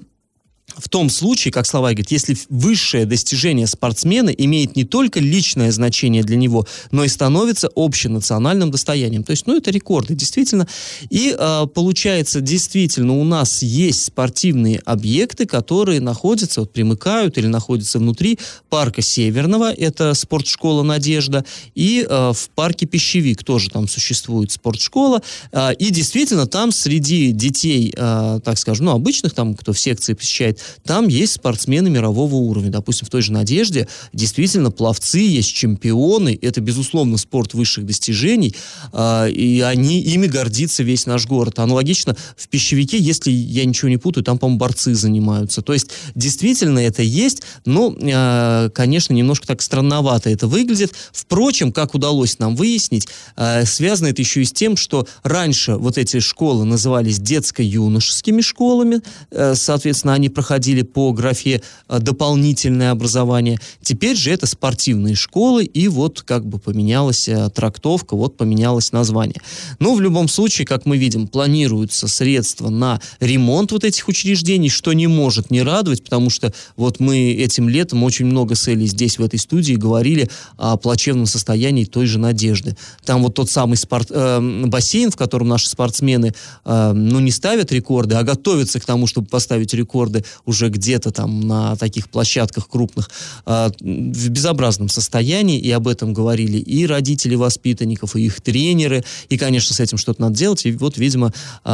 в 0.77 0.89
том 0.89 1.11
случае, 1.11 1.53
как 1.53 1.67
Слава 1.67 1.87
говорит, 1.87 2.11
если 2.11 2.37
высшее 2.49 3.07
достижение 3.07 3.67
спортсмена 3.67 4.31
имеет 4.31 4.77
не 4.77 4.85
только 4.85 5.21
личное 5.21 5.71
значение 5.73 6.23
для 6.23 6.37
него, 6.37 6.67
но 6.91 7.05
и 7.05 7.09
становится 7.09 7.71
общенациональным 7.75 8.71
достоянием. 8.71 9.25
То 9.25 9.31
есть, 9.31 9.47
ну, 9.47 9.57
это 9.57 9.71
рекорды, 9.71 10.15
действительно. 10.15 10.67
И 11.11 11.35
э, 11.37 11.67
получается, 11.75 12.41
действительно, 12.41 13.15
у 13.15 13.25
нас 13.25 13.63
есть 13.63 14.05
спортивные 14.05 14.81
объекты, 14.85 15.47
которые 15.47 16.01
находятся, 16.01 16.61
вот 16.61 16.73
примыкают 16.73 17.39
или 17.39 17.47
находятся 17.47 17.99
внутри 17.99 18.39
парка 18.69 19.03
Северного, 19.03 19.73
это 19.73 20.15
спортшкола 20.15 20.83
«Надежда», 20.83 21.45
и 21.75 22.07
э, 22.09 22.33
в 22.35 22.51
парке 22.55 22.87
Пищевик 22.87 23.45
тоже 23.45 23.71
там 23.71 23.89
существует 23.89 24.53
спортшкола. 24.53 25.23
Э, 25.53 25.75
и 25.75 25.91
действительно, 25.91 26.47
там 26.47 26.73
среди 26.73 27.33
детей, 27.33 27.93
э, 27.97 28.41
так 28.45 28.59
скажем, 28.59 28.87
ну, 28.87 28.93
обычных, 28.93 29.35
там, 29.35 29.55
кто 29.55 29.73
в 29.73 29.79
секции 29.79 30.15
посещает, 30.15 30.64
там 30.85 31.09
есть 31.09 31.35
спортсмены 31.35 31.91
мирового 31.91 32.35
уровня. 32.37 32.71
Допустим, 32.71 33.07
в 33.07 33.11
той 33.11 33.23
же 33.23 33.33
«Надежде» 33.33 33.89
действительно 34.13 34.71
пловцы, 34.71 35.19
есть 35.19 35.53
чемпионы. 35.53 36.39
Это, 36.41 36.61
безусловно, 36.61 37.19
спорт 37.19 37.55
высших 37.55 37.87
достижений. 37.87 38.55
Э, 38.93 39.29
и 39.31 39.61
они, 39.61 40.01
ими 40.01 40.27
гордится 40.27 40.83
весь 40.83 41.07
наш 41.07 41.27
город. 41.27 41.59
Аналогично 41.59 42.17
в 42.37 42.49
«Пищевике», 42.49 42.99
если 42.99 43.31
я 43.31 43.65
ничего 43.65 43.89
не 43.89 43.97
путаю, 43.97 44.25
там, 44.25 44.39
по-моему, 44.39 44.59
борцы 44.59 44.95
занимаются. 44.95 45.63
То 45.63 45.73
есть, 45.73 45.91
действительно, 46.15 46.79
это 46.79 47.03
есть, 47.03 47.43
но, 47.65 47.95
э, 47.99 48.71
конечно, 48.75 49.13
немножко 49.13 49.47
так 49.47 49.63
странновато 49.63 50.31
это 50.31 50.47
выглядит. 50.47 50.93
Впрочем, 51.13 51.73
как 51.73 51.95
удалось 51.95 52.39
нам 52.39 52.57
выяснить, 52.57 53.09
э, 53.37 53.65
связано 53.67 54.09
это 54.09 54.23
еще 54.23 54.43
и 54.43 54.45
с 54.45 54.53
тем, 54.53 54.77
что 54.77 55.07
раньше 55.23 55.77
вот 55.77 55.99
эти 55.99 56.21
школы 56.21 56.65
назывались 56.65 57.19
детско-юношескими 57.19 58.41
школами, 58.41 59.01
э, 59.31 59.55
соответственно, 59.55 60.15
они 60.15 60.29
проходили 60.29 60.54
по 60.85 61.13
графе 61.13 61.63
э, 61.89 61.99
дополнительное 61.99 62.91
образование. 62.91 63.59
Теперь 63.83 64.17
же 64.17 64.31
это 64.31 64.47
спортивные 64.47 65.15
школы, 65.15 65.65
и 65.65 65.89
вот 65.89 66.23
как 66.23 66.47
бы 66.47 66.59
поменялась 66.59 67.29
э, 67.29 67.51
трактовка, 67.51 68.17
вот 68.17 68.37
поменялось 68.37 68.93
название. 68.93 69.41
Но 69.79 69.95
в 69.95 70.01
любом 70.01 70.29
случае, 70.29 70.67
как 70.67 70.87
мы 70.87 70.97
видим, 70.97 71.27
планируются 71.27 72.09
средства 72.09 72.69
на 72.69 73.01
ремонт 73.21 73.73
вот 73.73 73.85
этих 73.85 74.09
учреждений, 74.09 74.69
что 74.69 74.93
не 74.93 75.07
может 75.07 75.51
не 75.51 75.63
радовать, 75.63 76.05
потому 76.05 76.31
что 76.31 76.53
вот 76.77 77.01
мы 77.01 77.33
этим 77.33 77.69
летом 77.69 78.03
очень 78.05 78.27
много 78.27 78.55
с 78.55 78.69
Элей 78.69 78.87
здесь, 78.87 79.19
в 79.19 79.23
этой 79.23 79.39
студии, 79.39 79.75
говорили 79.75 80.31
о 80.57 80.77
плачевном 80.77 81.27
состоянии 81.27 81.85
той 81.85 82.07
же 82.07 82.19
«Надежды». 82.19 82.77
Там 83.05 83.23
вот 83.23 83.35
тот 83.35 83.51
самый 83.51 83.77
спорт, 83.77 84.09
э, 84.11 84.41
бассейн, 84.67 85.11
в 85.11 85.17
котором 85.17 85.49
наши 85.49 85.69
спортсмены, 85.69 86.33
э, 86.65 86.93
ну, 86.93 87.21
не 87.21 87.31
ставят 87.31 87.73
рекорды, 87.73 88.15
а 88.15 88.23
готовятся 88.23 88.81
к 88.81 88.85
тому, 88.85 89.07
чтобы 89.07 89.27
поставить 89.27 89.75
рекорды 89.75 90.25
уже 90.47 90.69
где-то 90.69 91.11
там 91.11 91.41
на 91.41 91.77
таких 91.77 92.09
площадках 92.09 92.69
крупных, 92.69 93.11
э, 93.47 93.71
в 93.81 94.29
безобразном 94.29 94.89
состоянии, 94.89 95.59
и 95.59 95.71
об 95.71 95.89
этом 95.89 96.13
говорили 96.13 96.59
и 96.59 96.87
родители 96.87 97.35
воспитанников, 97.35 98.17
и 98.17 98.23
их 98.27 98.41
тренеры, 98.41 99.05
и, 99.29 99.39
конечно, 99.39 99.75
с 99.75 99.81
этим 99.81 99.99
что-то 99.99 100.23
надо 100.23 100.37
делать, 100.37 100.67
и 100.67 100.73
вот, 100.73 100.99
видимо, 100.99 101.33
э, 101.65 101.69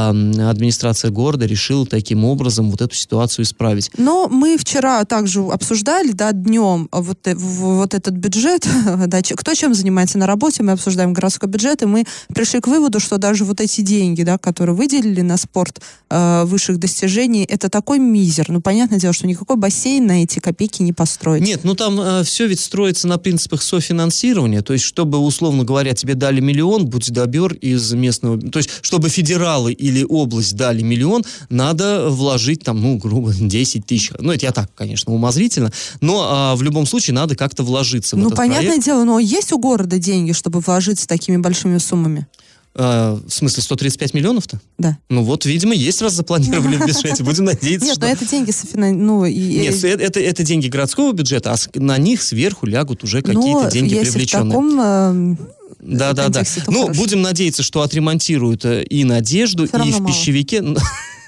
администрация 0.49 1.11
города 1.11 1.47
решила 1.47 1.87
таким 1.87 2.25
образом 2.25 2.71
вот 2.71 2.81
эту 2.81 2.95
ситуацию 2.95 3.45
исправить. 3.45 3.91
Но 3.97 4.29
мы 4.29 4.57
вчера 4.57 5.05
также 5.05 5.41
обсуждали, 5.41 6.13
да, 6.13 6.33
днем 6.33 6.89
вот, 6.93 7.27
э, 7.27 7.35
вот 7.35 7.95
этот 7.95 8.15
бюджет, 8.15 8.67
да, 9.07 9.21
кто 9.23 9.55
чем 9.55 9.75
занимается 9.75 10.19
на 10.19 10.27
работе, 10.27 10.63
мы 10.63 10.73
обсуждаем 10.73 11.13
городской 11.13 11.49
бюджет, 11.49 11.83
и 11.83 11.87
мы 11.87 12.05
пришли 12.35 12.61
к 12.61 12.67
выводу, 12.67 13.01
что 13.01 13.19
даже 13.19 13.45
вот 13.45 13.61
эти 13.61 13.81
деньги, 13.81 14.23
да, 14.23 14.39
которые 14.39 14.75
выделили 14.77 15.21
на 15.21 15.37
спорт 15.37 15.81
э, 16.11 16.45
высших 16.45 16.79
достижений, 16.79 17.45
это 17.45 17.69
такой 17.69 17.99
мизер. 17.99 18.47
Ну, 18.49 18.60
понятное 18.61 18.99
дело, 18.99 19.13
что 19.13 19.27
никакой 19.27 19.57
бассейн 19.57 20.07
на 20.07 20.23
эти 20.23 20.39
копейки 20.39 20.83
не 20.83 20.93
построить. 20.93 21.43
Нет, 21.43 21.65
ну 21.65 21.75
там 21.75 22.01
э, 22.01 22.25
все 22.25 22.47
ведь 22.47 22.61
строится 22.61 23.09
на 23.09 23.19
принципах 23.19 23.63
софинансирования, 23.63 24.63
то 24.63 24.73
есть 24.73 24.85
чтобы, 24.85 25.19
условно 25.19 25.65
говоря, 25.65 25.95
тебе 25.95 26.15
дали 26.15 26.41
миллион, 26.41 26.87
будь 26.87 27.11
добер 27.11 27.55
из 27.55 27.93
местного... 27.93 28.39
То 28.39 28.59
есть 28.59 28.71
чтобы 28.83 29.09
федералы 29.09 29.73
или 29.73 30.05
область 30.09 30.57
дали 30.57 30.83
миллион, 30.83 31.25
надо 31.49 32.09
вложить 32.09 32.65
там, 32.65 32.81
ну, 32.81 32.97
грубо, 32.99 33.33
10 33.39 33.87
тысяч. 33.87 34.11
Ну, 34.19 34.33
это 34.33 34.47
я 34.47 34.53
так, 34.53 34.71
конечно, 34.75 35.13
умозрительно, 35.13 35.73
но 36.01 36.27
а, 36.29 36.57
в 36.57 36.63
любом 36.63 36.87
случае 36.87 37.15
надо 37.15 37.37
как-то 37.37 37.63
вложиться 37.63 38.17
Ну, 38.17 38.31
понятное 38.31 38.69
проект. 38.69 38.85
дело, 38.85 39.05
но 39.05 39.19
есть 39.19 39.53
у 39.53 39.59
города 39.59 39.99
деньги, 39.99 40.33
чтобы 40.33 40.61
вложиться 40.61 41.07
такими 41.07 41.37
большими 41.37 41.79
суммами? 41.79 42.27
А, 42.73 43.19
в 43.27 43.31
смысле, 43.31 43.63
135 43.63 44.15
миллионов-то? 44.15 44.61
Да. 44.79 44.97
Ну 45.09 45.25
вот, 45.25 45.45
видимо, 45.45 45.75
есть, 45.75 46.01
раз 46.03 46.15
запланировали 46.15 46.77
в 46.77 46.87
бюджете. 46.87 47.25
Будем 47.25 47.45
надеяться, 47.45 47.87
Нет, 47.87 47.97
что... 47.97 48.07
но 48.07 48.13
это 48.13 48.27
деньги. 48.27 48.53
Ну, 48.75 49.25
и, 49.25 49.59
Нет, 49.61 49.85
это, 49.85 50.21
это, 50.21 50.43
деньги 50.45 50.69
городского 50.69 51.13
бюджета, 51.13 51.53
а 51.53 51.57
на 51.79 51.99
них 51.99 52.23
сверху 52.23 52.67
лягут 52.67 53.03
уже 53.03 53.23
ну, 53.25 53.35
какие-то 53.35 53.71
деньги 53.71 53.95
если 53.95 54.13
привлеченные. 54.13 54.47
в 54.47 54.51
таком 54.51 54.81
эм, 54.81 55.39
Да, 55.81 56.13
да, 56.13 56.29
да. 56.29 56.45
Ну, 56.69 56.85
хорошо. 56.85 57.01
будем 57.01 57.23
надеяться, 57.23 57.63
что 57.65 57.83
отремонтируют 57.83 58.65
э, 58.65 58.85
и 58.85 59.03
Надежду, 59.03 59.65
и 59.65 59.67
в 59.67 59.73
мало. 59.73 60.07
пищевике. 60.07 60.63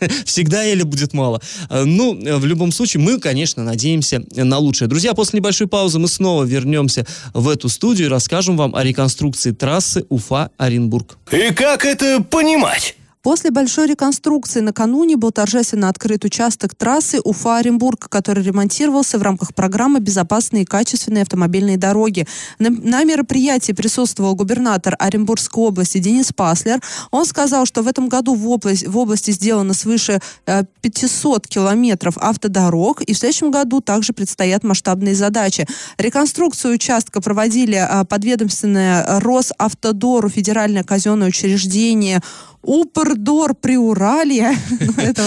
Всегда 0.25 0.65
или 0.65 0.83
будет 0.83 1.13
мало. 1.13 1.41
Э, 1.71 1.85
Ну, 1.85 2.19
э, 2.21 2.37
в 2.37 2.47
любом 2.47 2.73
случае, 2.73 3.03
мы, 3.03 3.19
конечно, 3.19 3.63
надеемся 3.63 4.23
на 4.35 4.59
лучшее. 4.59 4.89
Друзья, 4.89 5.15
после 5.15 5.39
небольшой 5.39 5.67
паузы 5.67 5.99
мы 5.99 6.09
снова 6.09 6.45
вернемся 6.45 7.07
в 7.35 7.49
эту 7.49 7.69
студию 7.69 8.09
и 8.09 8.11
расскажем 8.11 8.57
вам 8.57 8.75
о 8.75 8.83
реконструкции 8.83 9.53
трассы 9.53 10.05
Уфа-Оренбург. 10.09 11.19
И 11.31 11.53
как 11.53 11.85
это 11.85 12.23
понимать? 12.23 12.97
После 13.23 13.53
большой 13.53 13.87
реконструкции 13.87 14.59
накануне 14.59 15.17
был 15.17 15.31
торжественно 15.31 15.89
открыт 15.89 16.25
участок 16.25 16.75
трассы 16.75 17.21
Уфа-Оренбург, 17.21 18.09
который 18.09 18.43
ремонтировался 18.43 19.17
в 19.17 19.23
рамках 19.23 19.55
программы 19.55 20.01
«Безопасные 20.01 20.65
и 20.65 20.67
качественные 20.67 21.23
автомобильные 21.23 21.77
дороги». 21.77 22.27
На, 22.59 22.71
на 22.71 23.05
мероприятии 23.05 23.71
присутствовал 23.71 24.35
губернатор 24.35 24.97
Оренбургской 24.99 25.63
области 25.63 25.99
Денис 25.99 26.33
Паслер. 26.33 26.81
Он 27.13 27.25
сказал, 27.25 27.65
что 27.65 27.83
в 27.83 27.87
этом 27.87 28.09
году 28.09 28.35
в, 28.35 28.49
область, 28.51 28.89
в 28.89 28.99
области 28.99 29.31
сделано 29.31 29.73
свыше 29.73 30.21
э, 30.47 30.65
500 30.81 31.47
километров 31.47 32.19
автодорог, 32.19 33.03
и 33.03 33.15
в 33.15 33.19
следующем 33.19 33.53
году 33.53 33.81
также 33.81 34.13
предстоят 34.13 34.65
масштабные 34.65 35.15
задачи. 35.15 35.69
Реконструкцию 35.97 36.75
участка 36.75 37.21
проводили 37.21 37.77
э, 37.77 38.05
подведомственное 38.05 39.21
Росавтодору, 39.21 40.29
федеральное 40.29 40.83
казенное 40.83 41.29
учреждение, 41.29 42.21
Упордор 42.63 43.55
Приуралья. 43.55 44.55
Это 44.97 45.23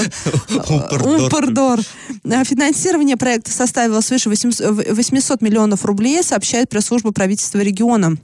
вот, 0.49 0.69
Упордор. 0.69 1.25
Упордор. 1.25 1.79
Э, 2.23 2.43
Финансирование 2.43 3.17
проекта 3.17 3.51
составило 3.51 4.01
свыше 4.01 4.29
800 4.29 4.87
800 4.89 5.41
миллионов 5.41 5.85
рублей, 5.85 6.23
сообщает 6.23 6.69
пресс-служба 6.69 7.11
правительства 7.11 7.59
региона. 7.59 8.17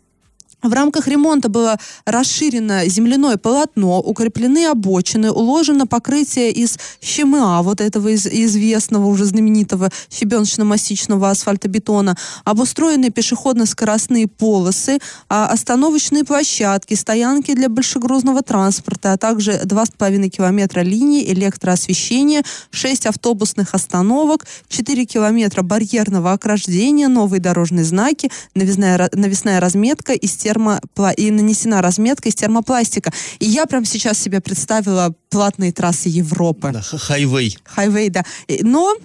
В 0.63 0.74
рамках 0.74 1.08
ремонта 1.08 1.50
было 1.50 1.78
расширено 2.06 2.86
земляное 2.88 3.38
полотно, 3.38 4.00
укреплены 4.00 4.67
обочины, 4.67 5.32
уложено 5.32 5.88
покрытие 5.88 6.52
из 6.52 6.78
ЩМА, 7.02 7.62
вот 7.63 7.82
этого 7.82 8.10
из- 8.10 8.28
известного 8.28 9.08
уже 9.08 9.26
знаменитого 9.26 9.89
щебеночно-мастичного 10.10 11.32
асфальтобетона, 11.32 12.15
обустроены 12.43 13.10
пешеходно-скоростные 13.10 14.28
полосы, 14.28 15.00
а, 15.30 15.47
остановочные 15.47 16.24
площадки, 16.24 16.93
стоянки 16.93 17.56
для 17.56 17.67
большегрузного 17.69 18.43
транспорта, 18.43 19.13
а 19.13 19.17
также 19.17 19.62
2,5 19.63 20.30
километра 20.30 20.82
линии 20.82 21.32
электроосвещения, 21.34 22.43
6 22.69 23.08
автобусных 23.08 23.74
остановок, 23.74 24.45
4 24.67 25.06
километра 25.06 25.63
барьерного 25.63 26.34
ограждения, 26.34 27.08
новые 27.08 27.39
дорожные 27.41 27.84
знаки, 27.86 28.30
навесная, 28.54 29.10
навесная 29.13 29.60
разметка 29.60 30.13
из 30.13 30.36
термопла- 30.51 31.13
и 31.13 31.31
нанесена 31.31 31.81
разметка 31.81 32.29
из 32.29 32.35
термопластика. 32.35 33.11
И 33.39 33.45
я 33.45 33.65
прям 33.65 33.85
сейчас 33.85 34.19
себе 34.19 34.41
представила 34.41 35.13
платные 35.29 35.71
трассы 35.71 36.09
Европы. 36.09 36.71
Да, 36.73 36.81
хайвей. 36.81 37.57
Хайвей, 37.63 38.09
да. 38.09 38.25
Но 38.61 38.95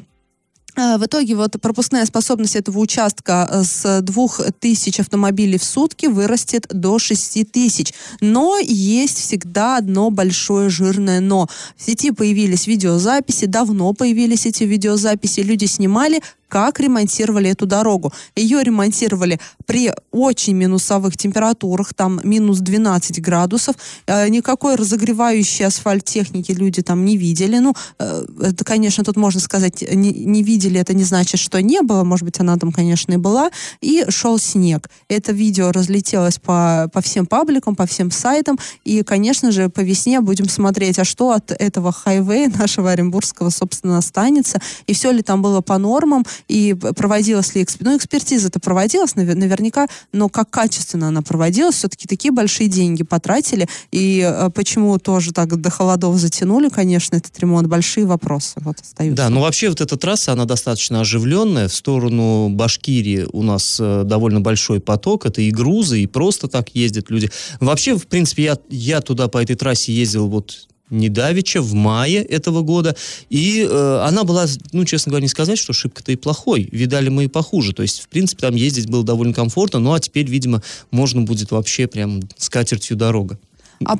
э, 0.76 0.98
в 0.98 1.04
итоге 1.06 1.34
вот 1.34 1.56
пропускная 1.60 2.04
способность 2.06 2.56
этого 2.56 2.78
участка 2.78 3.48
э, 3.50 3.62
с 3.64 4.00
2000 4.02 5.00
автомобилей 5.00 5.58
в 5.58 5.64
сутки 5.64 6.06
вырастет 6.06 6.66
до 6.70 6.98
6000. 6.98 7.94
Но 8.20 8.58
есть 8.58 9.18
всегда 9.18 9.78
одно 9.78 10.10
большое 10.10 10.68
жирное 10.68 11.20
но. 11.20 11.48
В 11.76 11.82
сети 11.84 12.10
появились 12.10 12.66
видеозаписи, 12.66 13.46
давно 13.46 13.92
появились 13.92 14.46
эти 14.46 14.64
видеозаписи, 14.64 15.40
люди 15.40 15.66
снимали, 15.66 16.20
как 16.48 16.80
ремонтировали 16.80 17.50
эту 17.50 17.66
дорогу. 17.66 18.12
Ее 18.34 18.62
ремонтировали 18.62 19.40
при 19.66 19.92
очень 20.12 20.54
минусовых 20.54 21.16
температурах, 21.16 21.94
там 21.94 22.20
минус 22.22 22.58
12 22.58 23.20
градусов. 23.20 23.76
Э, 24.06 24.28
никакой 24.28 24.76
разогревающей 24.76 25.66
асфальт 25.66 26.04
техники 26.04 26.52
люди 26.52 26.82
там 26.82 27.04
не 27.04 27.16
видели. 27.16 27.58
Ну, 27.58 27.74
э, 27.98 28.24
это, 28.42 28.64
конечно, 28.64 29.04
тут 29.04 29.16
можно 29.16 29.40
сказать, 29.40 29.82
не, 29.82 30.12
не 30.12 30.42
видели, 30.42 30.80
это 30.80 30.94
не 30.94 31.04
значит, 31.04 31.40
что 31.40 31.60
не 31.60 31.82
было. 31.82 32.04
Может 32.04 32.24
быть, 32.24 32.40
она 32.40 32.56
там, 32.56 32.72
конечно, 32.72 33.12
и 33.12 33.16
была. 33.16 33.50
И 33.80 34.04
шел 34.08 34.38
снег. 34.38 34.88
Это 35.08 35.32
видео 35.32 35.72
разлетелось 35.72 36.38
по, 36.38 36.88
по 36.92 37.00
всем 37.00 37.26
пабликам, 37.26 37.74
по 37.74 37.86
всем 37.86 38.10
сайтам. 38.10 38.58
И, 38.84 39.02
конечно 39.02 39.50
же, 39.50 39.68
по 39.68 39.80
весне 39.80 40.20
будем 40.20 40.48
смотреть, 40.48 40.98
а 40.98 41.04
что 41.04 41.32
от 41.32 41.50
этого 41.50 41.92
хайвея 41.92 42.50
нашего 42.58 42.92
Оренбургского, 42.92 43.50
собственно, 43.50 43.98
останется. 43.98 44.60
И 44.86 44.94
все 44.94 45.10
ли 45.10 45.22
там 45.22 45.42
было 45.42 45.60
по 45.60 45.78
нормам 45.78 46.24
и 46.48 46.74
проводилась 46.74 47.54
ли 47.54 47.62
экспертиза. 47.62 47.90
Ну, 47.90 47.96
экспертиза-то 47.96 48.60
проводилась 48.60 49.14
наверняка, 49.14 49.86
но 50.12 50.28
как 50.28 50.50
качественно 50.50 51.08
она 51.08 51.22
проводилась, 51.22 51.76
все-таки 51.76 52.06
такие 52.06 52.32
большие 52.32 52.68
деньги 52.68 53.02
потратили, 53.02 53.68
и 53.92 54.20
э, 54.20 54.50
почему 54.50 54.98
тоже 54.98 55.32
так 55.32 55.60
до 55.60 55.70
холодов 55.70 56.16
затянули, 56.16 56.68
конечно, 56.68 57.16
этот 57.16 57.38
ремонт, 57.38 57.68
большие 57.68 58.06
вопросы 58.06 58.54
вот 58.56 58.80
остаются. 58.80 59.24
Да, 59.24 59.30
ну 59.30 59.40
вообще 59.40 59.68
вот 59.68 59.80
эта 59.80 59.96
трасса, 59.96 60.32
она 60.32 60.44
достаточно 60.44 61.00
оживленная, 61.00 61.68
в 61.68 61.74
сторону 61.74 62.48
Башкирии 62.48 63.26
у 63.32 63.42
нас 63.42 63.78
э, 63.80 64.02
довольно 64.04 64.40
большой 64.40 64.80
поток, 64.80 65.26
это 65.26 65.40
и 65.42 65.50
грузы, 65.50 66.02
и 66.02 66.06
просто 66.06 66.48
так 66.48 66.74
ездят 66.74 67.10
люди. 67.10 67.30
Вообще, 67.60 67.96
в 67.96 68.06
принципе, 68.06 68.44
я, 68.44 68.58
я 68.68 69.00
туда 69.00 69.28
по 69.28 69.42
этой 69.42 69.56
трассе 69.56 69.92
ездил 69.92 70.28
вот 70.28 70.66
недавеча, 70.90 71.60
в 71.60 71.74
мае 71.74 72.22
этого 72.22 72.62
года. 72.62 72.96
И 73.28 73.66
э, 73.68 74.00
она 74.04 74.24
была, 74.24 74.46
ну, 74.72 74.84
честно 74.84 75.10
говоря, 75.10 75.22
не 75.22 75.28
сказать, 75.28 75.58
что 75.58 75.72
шибко-то 75.72 76.12
и 76.12 76.16
плохой. 76.16 76.68
Видали 76.72 77.08
мы 77.08 77.24
и 77.24 77.28
похуже. 77.28 77.72
То 77.72 77.82
есть, 77.82 78.02
в 78.02 78.08
принципе, 78.08 78.42
там 78.42 78.54
ездить 78.54 78.88
было 78.88 79.04
довольно 79.04 79.34
комфортно. 79.34 79.80
Ну, 79.80 79.92
а 79.92 80.00
теперь, 80.00 80.26
видимо, 80.26 80.62
можно 80.90 81.22
будет 81.22 81.50
вообще 81.50 81.86
прям 81.86 82.22
с 82.36 82.48
катертью 82.48 82.96
дорога. 82.96 83.38
А 83.84 83.96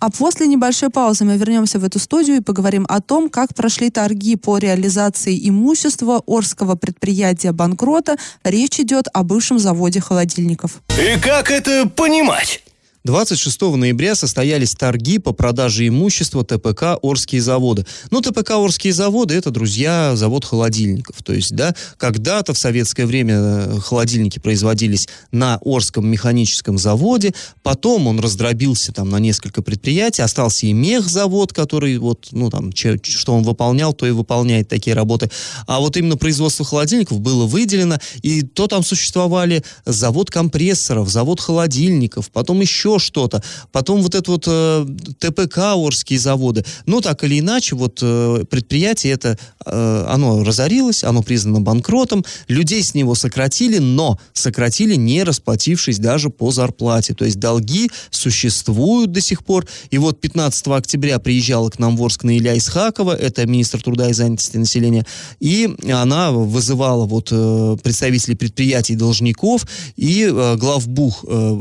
а 0.00 0.10
после 0.10 0.46
небольшой 0.46 0.90
паузы 0.90 1.24
мы 1.24 1.36
вернемся 1.36 1.78
в 1.78 1.84
эту 1.84 1.98
студию 1.98 2.36
и 2.36 2.40
поговорим 2.40 2.86
о 2.88 3.00
том, 3.00 3.28
как 3.28 3.54
прошли 3.54 3.90
торги 3.90 4.36
по 4.36 4.58
реализации 4.58 5.48
имущества 5.48 6.22
Орского 6.26 6.76
предприятия 6.76 7.50
банкрота. 7.50 8.16
Речь 8.44 8.78
идет 8.78 9.06
о 9.12 9.24
бывшем 9.24 9.58
заводе 9.58 10.00
холодильников. 10.00 10.82
И 10.90 11.18
как 11.18 11.50
это 11.50 11.88
понимать? 11.88 12.62
26 13.08 13.62
ноября 13.62 14.14
состоялись 14.14 14.74
торги 14.74 15.18
по 15.18 15.32
продаже 15.32 15.88
имущества 15.88 16.44
ТПК 16.44 16.98
«Орские 17.02 17.40
заводы». 17.40 17.86
Ну, 18.10 18.20
ТПК 18.20 18.50
«Орские 18.50 18.92
заводы»— 18.92 19.34
это, 19.36 19.50
друзья, 19.50 20.14
завод 20.14 20.44
холодильников. 20.44 21.16
То 21.22 21.32
есть, 21.32 21.56
да, 21.56 21.74
когда-то 21.96 22.52
в 22.52 22.58
советское 22.58 23.06
время 23.06 23.34
э, 23.38 23.78
холодильники 23.80 24.38
производились 24.38 25.08
на 25.32 25.58
Орском 25.64 26.06
механическом 26.06 26.76
заводе, 26.76 27.32
потом 27.62 28.08
он 28.08 28.20
раздробился 28.20 28.92
там 28.92 29.08
на 29.08 29.18
несколько 29.18 29.62
предприятий, 29.62 30.20
остался 30.20 30.66
и 30.66 30.74
мехзавод, 30.74 31.54
который 31.54 31.96
вот, 31.96 32.28
ну, 32.32 32.50
там, 32.50 32.74
че, 32.74 32.98
что 33.02 33.32
он 33.32 33.42
выполнял, 33.42 33.94
то 33.94 34.06
и 34.06 34.10
выполняет 34.10 34.68
такие 34.68 34.94
работы. 34.94 35.30
А 35.66 35.80
вот 35.80 35.96
именно 35.96 36.18
производство 36.18 36.66
холодильников 36.66 37.20
было 37.20 37.46
выделено, 37.46 37.98
и 38.20 38.42
то 38.42 38.66
там 38.66 38.84
существовали 38.84 39.64
завод 39.86 40.30
компрессоров, 40.30 41.08
завод 41.08 41.40
холодильников, 41.40 42.30
потом 42.30 42.60
еще 42.60 42.97
что-то. 42.98 43.42
Потом 43.72 44.02
вот 44.02 44.14
это 44.14 44.30
вот 44.30 44.44
э, 44.46 44.86
ТПК 45.18 45.58
Орские 45.76 46.18
заводы. 46.18 46.64
Ну, 46.86 47.00
так 47.00 47.24
или 47.24 47.40
иначе, 47.40 47.76
вот 47.76 48.00
э, 48.02 48.44
предприятие 48.50 49.12
это, 49.12 49.38
э, 49.64 50.04
оно 50.08 50.44
разорилось, 50.44 51.04
оно 51.04 51.22
признано 51.22 51.60
банкротом, 51.60 52.24
людей 52.48 52.82
с 52.82 52.94
него 52.94 53.14
сократили, 53.14 53.78
но 53.78 54.18
сократили, 54.32 54.94
не 54.94 55.24
расплатившись 55.24 55.98
даже 55.98 56.30
по 56.30 56.50
зарплате. 56.50 57.14
То 57.14 57.24
есть 57.24 57.38
долги 57.38 57.90
существуют 58.10 59.12
до 59.12 59.20
сих 59.20 59.44
пор. 59.44 59.66
И 59.90 59.98
вот 59.98 60.20
15 60.20 60.68
октября 60.68 61.18
приезжала 61.18 61.70
к 61.70 61.78
нам 61.78 61.96
в 61.96 62.02
Орск 62.02 62.24
Наиля 62.24 62.56
Исхакова, 62.56 63.14
это 63.14 63.46
министр 63.46 63.82
труда 63.82 64.08
и 64.10 64.12
занятости 64.12 64.56
населения, 64.56 65.06
и 65.40 65.74
она 65.90 66.30
вызывала 66.30 67.06
вот 67.06 67.28
э, 67.30 67.76
представителей 67.82 68.36
предприятий 68.36 68.94
должников 68.94 69.66
и 69.96 70.24
э, 70.30 70.56
главбух 70.56 71.24
э, 71.26 71.56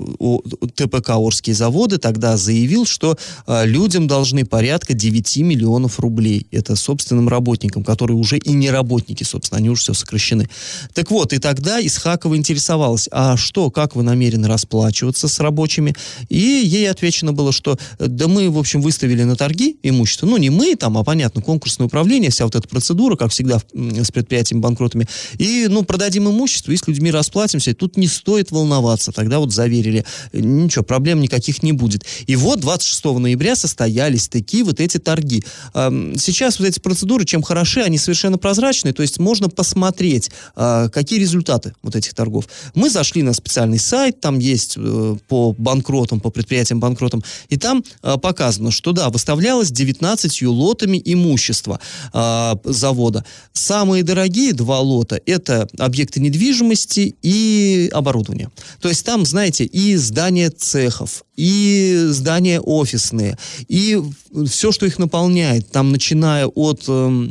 ТПК 0.76 1.12
Орские 1.28 1.56
заводы 1.56 1.98
тогда 1.98 2.38
заявил, 2.38 2.86
что 2.86 3.18
э, 3.46 3.66
людям 3.66 4.08
должны 4.08 4.46
порядка 4.46 4.94
9 4.94 5.38
миллионов 5.38 6.00
рублей. 6.00 6.48
Это 6.52 6.76
собственным 6.76 7.28
работникам, 7.28 7.84
которые 7.84 8.18
уже 8.18 8.38
и 8.38 8.54
не 8.54 8.70
работники, 8.70 9.24
собственно, 9.24 9.60
они 9.60 9.70
уже 9.70 9.82
все 9.82 9.94
сокращены. 9.94 10.50
Так 10.94 11.12
вот, 11.12 11.34
и 11.34 11.40
тогда 11.40 11.86
Исхакова 11.86 12.36
интересовалась, 12.36 13.10
а 13.12 13.38
что, 13.38 13.72
как 13.72 13.96
вы 13.96 14.04
намерены 14.04 14.48
расплачиваться 14.48 15.28
с 15.28 15.40
рабочими? 15.40 15.96
И 16.30 16.38
ей 16.38 16.90
отвечено 16.90 17.34
было, 17.34 17.52
что 17.52 17.78
да 18.00 18.28
мы, 18.28 18.50
в 18.50 18.58
общем, 18.58 18.82
выставили 18.82 19.24
на 19.24 19.36
торги 19.36 19.78
имущество. 19.84 20.28
Ну, 20.28 20.38
не 20.38 20.50
мы 20.50 20.76
там, 20.76 20.98
а, 20.98 21.04
понятно, 21.04 21.42
конкурсное 21.42 21.88
управление, 21.88 22.32
вся 22.32 22.46
вот 22.46 22.56
эта 22.56 22.68
процедура, 22.68 23.16
как 23.16 23.32
всегда 23.32 23.60
с 23.74 24.12
предприятиями 24.12 24.62
банкротами. 24.62 25.08
И, 25.38 25.68
ну, 25.70 25.84
продадим 25.84 26.30
имущество, 26.30 26.72
и 26.72 26.78
с 26.78 26.88
людьми 26.88 27.12
расплатимся. 27.12 27.74
Тут 27.74 27.98
не 27.98 28.08
стоит 28.08 28.52
волноваться. 28.52 29.12
Тогда 29.12 29.40
вот 29.40 29.54
заверили, 29.54 30.06
ничего, 30.34 30.84
проблем 30.84 31.07
проблем 31.08 31.22
никаких 31.22 31.64
не 31.64 31.72
будет. 31.72 32.04
И 32.26 32.36
вот 32.36 32.60
26 32.60 33.06
ноября 33.06 33.56
состоялись 33.56 34.28
такие 34.28 34.66
вот 34.66 34.82
эти 34.82 34.98
торги. 34.98 35.42
Сейчас 35.74 36.60
вот 36.60 36.68
эти 36.68 36.82
процедуры, 36.82 37.24
чем 37.24 37.42
хороши, 37.42 37.80
они 37.82 37.98
совершенно 37.98 38.38
прозрачные, 38.38 38.94
то 38.94 39.02
есть 39.04 39.18
можно 39.18 39.48
посмотреть, 39.48 40.32
а, 40.56 40.90
какие 40.90 41.18
результаты 41.18 41.74
вот 41.82 41.96
этих 41.96 42.14
торгов. 42.14 42.50
Мы 42.76 42.90
зашли 42.90 43.24
на 43.24 43.34
специальный 43.34 43.80
сайт, 43.80 44.20
там 44.20 44.40
есть 44.40 44.74
э, 44.76 45.16
по 45.30 45.54
банкротам, 45.58 46.20
по 46.20 46.30
предприятиям 46.30 46.82
банкротам, 46.82 47.24
и 47.48 47.56
там 47.56 47.86
а, 48.02 48.18
показано, 48.18 48.72
что 48.72 48.92
да, 48.92 49.10
выставлялось 49.10 49.72
19 49.72 50.42
лотами 50.44 51.02
имущества 51.06 51.80
а, 52.12 52.60
завода. 52.66 53.24
Самые 53.54 54.04
дорогие 54.04 54.52
два 54.52 54.82
лота– 54.82 55.22
это 55.26 55.70
объекты 55.78 56.20
недвижимости 56.20 57.16
и 57.22 57.90
оборудование. 57.94 58.50
То 58.82 58.90
есть 58.90 59.06
там, 59.06 59.26
знаете, 59.26 59.64
и 59.64 59.96
здание 59.96 60.50
цеха, 60.50 60.97
цехов, 60.98 61.24
и 61.36 62.06
здания 62.10 62.60
офисные, 62.60 63.38
и 63.68 64.02
все, 64.48 64.72
что 64.72 64.86
их 64.86 65.00
наполняет, 65.00 65.70
там, 65.70 65.92
начиная 65.92 66.48
от 66.48 66.86
э, 66.88 67.30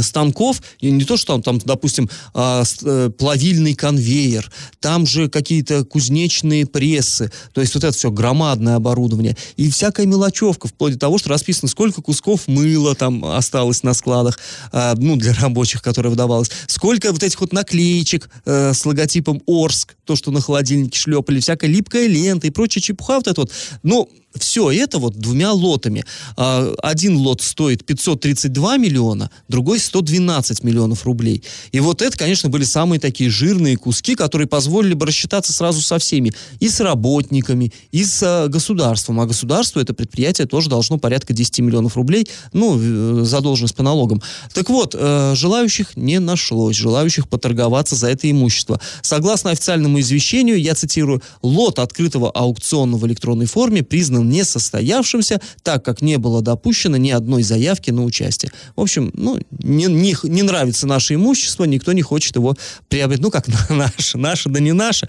станков, 0.00 0.62
и 0.80 0.90
не 0.90 1.04
то, 1.04 1.16
что 1.16 1.34
там, 1.34 1.42
там 1.42 1.58
допустим, 1.58 2.10
э, 2.34 2.64
э, 2.82 3.10
плавильный 3.16 3.74
конвейер, 3.74 4.50
там 4.80 5.06
же 5.06 5.28
какие-то 5.28 5.84
кузнечные 5.84 6.66
прессы, 6.66 7.30
то 7.52 7.60
есть 7.60 7.74
вот 7.74 7.84
это 7.84 7.96
все 7.96 8.10
громадное 8.10 8.76
оборудование, 8.76 9.36
и 9.56 9.70
всякая 9.70 10.06
мелочевка, 10.06 10.68
вплоть 10.68 10.94
до 10.94 10.98
того, 10.98 11.18
что 11.18 11.30
расписано, 11.30 11.68
сколько 11.68 12.02
кусков 12.02 12.48
мыла 12.48 12.94
там 12.94 13.24
осталось 13.24 13.82
на 13.82 13.94
складах, 13.94 14.38
э, 14.72 14.94
ну, 14.96 15.16
для 15.16 15.34
рабочих, 15.34 15.82
которое 15.82 16.10
выдавалось, 16.10 16.50
сколько 16.66 17.12
вот 17.12 17.22
этих 17.22 17.40
вот 17.40 17.52
наклеечек 17.52 18.28
э, 18.44 18.72
с 18.74 18.84
логотипом 18.84 19.42
Орск, 19.46 19.96
то, 20.04 20.16
что 20.16 20.30
на 20.30 20.40
холодильнике 20.40 20.98
шлепали, 20.98 21.40
всякая 21.40 21.68
липкая 21.68 22.06
лента 22.06 22.46
и 22.46 22.50
прочая 22.50 22.82
чепуха 22.82 23.16
вот 23.16 23.26
это 23.26 23.40
вот, 23.42 23.52
ну, 23.82 24.08
все 24.38 24.70
это 24.70 24.98
вот 24.98 25.16
двумя 25.16 25.52
лотами. 25.52 26.04
А, 26.36 26.72
один 26.82 27.16
лот 27.16 27.42
стоит 27.42 27.84
532 27.84 28.76
миллиона, 28.76 29.30
другой 29.48 29.78
112 29.78 30.64
миллионов 30.64 31.04
рублей. 31.04 31.42
И 31.72 31.80
вот 31.80 32.02
это, 32.02 32.16
конечно, 32.16 32.48
были 32.48 32.64
самые 32.64 33.00
такие 33.00 33.30
жирные 33.30 33.76
куски, 33.76 34.14
которые 34.14 34.48
позволили 34.48 34.94
бы 34.94 35.06
рассчитаться 35.06 35.52
сразу 35.52 35.82
со 35.82 35.98
всеми. 35.98 36.32
И 36.60 36.68
с 36.68 36.80
работниками, 36.80 37.72
и 37.92 38.04
с 38.04 38.22
а, 38.22 38.48
государством. 38.48 39.20
А 39.20 39.26
государство, 39.26 39.80
это 39.80 39.94
предприятие, 39.94 40.46
тоже 40.46 40.68
должно 40.68 40.98
порядка 40.98 41.32
10 41.32 41.60
миллионов 41.60 41.96
рублей, 41.96 42.28
ну, 42.52 42.78
э, 42.78 43.24
задолженность 43.24 43.74
по 43.74 43.82
налогам. 43.82 44.22
Так 44.52 44.70
вот, 44.70 44.94
э, 44.98 45.34
желающих 45.34 45.96
не 45.96 46.18
нашлось, 46.18 46.76
желающих 46.76 47.28
поторговаться 47.28 47.94
за 47.94 48.08
это 48.08 48.30
имущество. 48.30 48.80
Согласно 49.02 49.50
официальному 49.50 50.00
извещению, 50.00 50.60
я 50.60 50.74
цитирую, 50.74 51.22
лот 51.42 51.78
открытого 51.78 52.30
аукциона 52.30 52.96
в 52.96 53.06
электронной 53.06 53.46
форме 53.46 53.82
признан 53.82 54.25
несостоявшимся, 54.28 55.40
так 55.62 55.84
как 55.84 56.02
не 56.02 56.18
было 56.18 56.42
допущено 56.42 56.96
ни 56.96 57.10
одной 57.10 57.42
заявки 57.42 57.90
на 57.90 58.04
участие. 58.04 58.52
В 58.74 58.80
общем, 58.80 59.10
ну, 59.14 59.38
не, 59.50 59.86
не, 59.86 60.16
не 60.22 60.42
нравится 60.42 60.86
наше 60.86 61.14
имущество, 61.14 61.64
никто 61.64 61.92
не 61.92 62.02
хочет 62.02 62.36
его 62.36 62.56
приобрести. 62.88 63.22
Ну, 63.22 63.30
как 63.30 63.46
наше, 63.70 64.18
наше, 64.18 64.48
да 64.48 64.60
не 64.60 64.72
наше. 64.72 65.08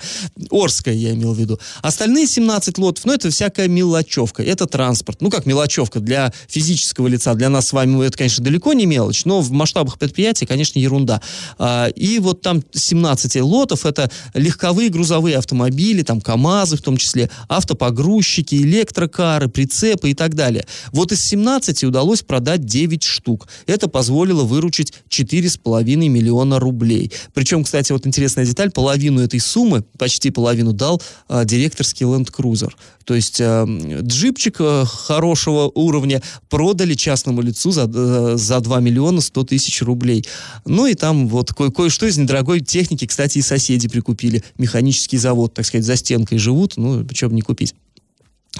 Орское 0.51 0.93
я 0.93 1.11
имел 1.11 1.33
в 1.33 1.39
виду. 1.39 1.59
Остальные 1.81 2.27
17 2.27 2.77
лотов, 2.77 3.05
ну, 3.05 3.13
это 3.13 3.29
всякая 3.29 3.67
мелочевка. 3.67 4.43
Это 4.43 4.65
транспорт. 4.65 5.21
Ну, 5.21 5.29
как 5.29 5.45
мелочевка 5.45 5.99
для 5.99 6.31
физического 6.47 7.07
лица. 7.07 7.33
Для 7.33 7.49
нас 7.49 7.67
с 7.67 7.73
вами 7.73 8.05
это, 8.05 8.17
конечно, 8.17 8.43
далеко 8.43 8.73
не 8.73 8.85
мелочь, 8.85 9.25
но 9.25 9.41
в 9.41 9.51
масштабах 9.51 9.97
предприятия, 9.97 10.45
конечно, 10.45 10.79
ерунда. 10.79 11.21
А, 11.57 11.87
и 11.87 12.19
вот 12.19 12.41
там 12.41 12.63
17 12.73 13.41
лотов, 13.41 13.85
это 13.85 14.09
легковые 14.33 14.89
грузовые 14.89 15.37
автомобили, 15.37 16.03
там 16.03 16.21
КАМАЗы 16.21 16.77
в 16.77 16.81
том 16.81 16.97
числе, 16.97 17.29
автопогрузчики, 17.49 18.55
электро 18.55 19.06
электрокары, 19.07 19.47
прицепы 19.47 20.09
и 20.09 20.13
так 20.13 20.35
далее. 20.35 20.65
Вот 20.91 21.11
из 21.11 21.23
17 21.23 21.83
удалось 21.85 22.21
продать 22.21 22.65
9 22.65 23.03
штук. 23.03 23.47
Это 23.65 23.87
позволило 23.87 24.43
выручить 24.43 24.93
4,5 25.09 25.83
миллиона 26.09 26.59
рублей. 26.59 27.11
Причем, 27.33 27.63
кстати, 27.63 27.91
вот 27.91 28.05
интересная 28.05 28.45
деталь, 28.45 28.71
половину 28.71 29.21
этой 29.21 29.39
суммы, 29.39 29.83
почти 29.97 30.31
половину 30.31 30.73
дал 30.73 31.01
э, 31.29 31.45
директорский 31.45 32.05
Land 32.05 32.31
Cruiser. 32.31 32.71
То 33.05 33.15
есть 33.15 33.39
э, 33.39 33.65
джипчик 34.01 34.57
э, 34.59 34.83
хорошего 34.85 35.71
уровня 35.73 36.21
продали 36.49 36.93
частному 36.93 37.41
лицу 37.41 37.71
за, 37.71 37.89
э, 37.93 38.33
за 38.35 38.59
2 38.59 38.79
миллиона 38.81 39.21
100 39.21 39.43
тысяч 39.45 39.81
рублей. 39.81 40.25
Ну 40.65 40.87
и 40.87 40.93
там 40.93 41.27
вот 41.27 41.53
ко- 41.53 41.71
кое-что 41.71 42.05
из 42.05 42.17
недорогой 42.17 42.59
техники, 42.59 43.07
кстати, 43.07 43.37
и 43.37 43.41
соседи 43.41 43.87
прикупили. 43.87 44.43
Механический 44.57 45.17
завод, 45.17 45.53
так 45.53 45.65
сказать, 45.65 45.85
за 45.85 45.95
стенкой 45.95 46.37
живут, 46.37 46.73
ну, 46.75 47.03
бы 47.03 47.35
не 47.35 47.41
купить. 47.41 47.73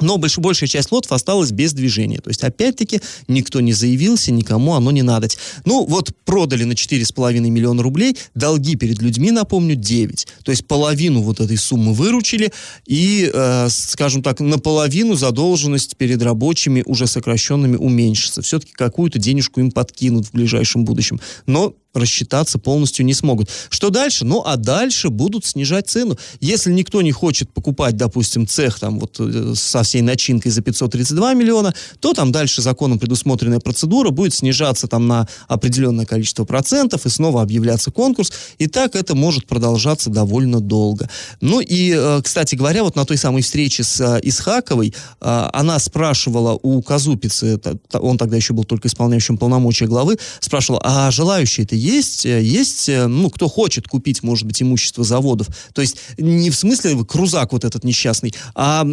Но 0.01 0.17
больш, 0.17 0.37
большая 0.37 0.67
часть 0.67 0.91
лотов 0.91 1.11
осталась 1.11 1.51
без 1.51 1.73
движения. 1.73 2.19
То 2.19 2.29
есть, 2.29 2.43
опять-таки, 2.43 3.01
никто 3.27 3.61
не 3.61 3.73
заявился, 3.73 4.31
никому 4.31 4.73
оно 4.73 4.91
не 4.91 5.03
надо. 5.03 5.27
Ну, 5.65 5.85
вот 5.85 6.11
продали 6.25 6.63
на 6.63 6.73
4,5 6.73 7.39
миллиона 7.39 7.83
рублей, 7.83 8.17
долги 8.35 8.75
перед 8.75 9.01
людьми, 9.01 9.31
напомню, 9.31 9.75
9. 9.75 10.27
То 10.43 10.51
есть, 10.51 10.65
половину 10.67 11.21
вот 11.21 11.39
этой 11.39 11.57
суммы 11.57 11.93
выручили, 11.93 12.51
и, 12.85 13.29
э, 13.33 13.67
скажем 13.69 14.23
так, 14.23 14.39
наполовину 14.39 15.15
задолженность 15.15 15.97
перед 15.97 16.21
рабочими, 16.21 16.83
уже 16.85 17.07
сокращенными, 17.07 17.75
уменьшится. 17.75 18.41
Все-таки 18.41 18.73
какую-то 18.73 19.19
денежку 19.19 19.59
им 19.59 19.71
подкинут 19.71 20.27
в 20.27 20.31
ближайшем 20.31 20.85
будущем. 20.85 21.19
Но 21.45 21.73
рассчитаться 21.97 22.59
полностью 22.59 23.05
не 23.05 23.13
смогут. 23.13 23.49
Что 23.69 23.89
дальше? 23.89 24.25
Ну, 24.25 24.43
а 24.45 24.55
дальше 24.55 25.09
будут 25.09 25.45
снижать 25.45 25.89
цену. 25.89 26.17
Если 26.39 26.71
никто 26.71 27.01
не 27.01 27.11
хочет 27.11 27.51
покупать, 27.51 27.97
допустим, 27.97 28.47
цех 28.47 28.79
там 28.79 28.99
вот 28.99 29.17
э, 29.19 29.53
со 29.55 29.83
всей 29.83 30.01
начинкой 30.01 30.51
за 30.51 30.61
532 30.61 31.33
миллиона, 31.33 31.73
то 31.99 32.13
там 32.13 32.31
дальше 32.31 32.61
законом 32.61 32.99
предусмотренная 32.99 33.59
процедура 33.59 34.09
будет 34.09 34.33
снижаться 34.33 34.87
там 34.87 35.07
на 35.07 35.27
определенное 35.47 36.05
количество 36.05 36.45
процентов 36.45 37.05
и 37.05 37.09
снова 37.09 37.41
объявляться 37.41 37.91
конкурс. 37.91 38.31
И 38.57 38.67
так 38.67 38.95
это 38.95 39.15
может 39.15 39.47
продолжаться 39.47 40.09
довольно 40.09 40.59
долго. 40.59 41.09
Ну 41.41 41.59
и, 41.59 41.93
э, 41.95 42.21
кстати 42.23 42.55
говоря, 42.55 42.83
вот 42.83 42.95
на 42.95 43.05
той 43.05 43.17
самой 43.17 43.41
встрече 43.41 43.83
с 43.83 43.99
э, 44.01 44.19
Исхаковой 44.23 44.93
она 45.19 45.79
спрашивала 45.79 46.57
у 46.61 46.81
Казупицы, 46.81 47.59
он 47.93 48.17
тогда 48.17 48.35
еще 48.37 48.53
был 48.53 48.63
только 48.63 48.87
исполняющим 48.87 49.37
полномочия 49.37 49.87
главы, 49.87 50.17
спрашивала, 50.39 50.81
а 50.83 51.11
желающие-то 51.11 51.75
есть? 51.87 52.25
Э, 52.25 52.41
Есть, 52.41 52.89
э, 52.89 53.07
ну, 53.07 53.29
кто 53.29 53.47
хочет 53.47 53.87
купить, 53.87 54.23
может 54.23 54.45
быть, 54.45 54.61
имущество 54.61 55.03
заводов? 55.03 55.47
То 55.73 55.81
есть 55.81 55.97
не 56.17 56.49
в 56.49 56.55
смысле 56.55 57.03
крузак 57.05 57.53
вот 57.53 57.65
этот 57.65 57.83
несчастный, 57.83 58.33
а 58.55 58.85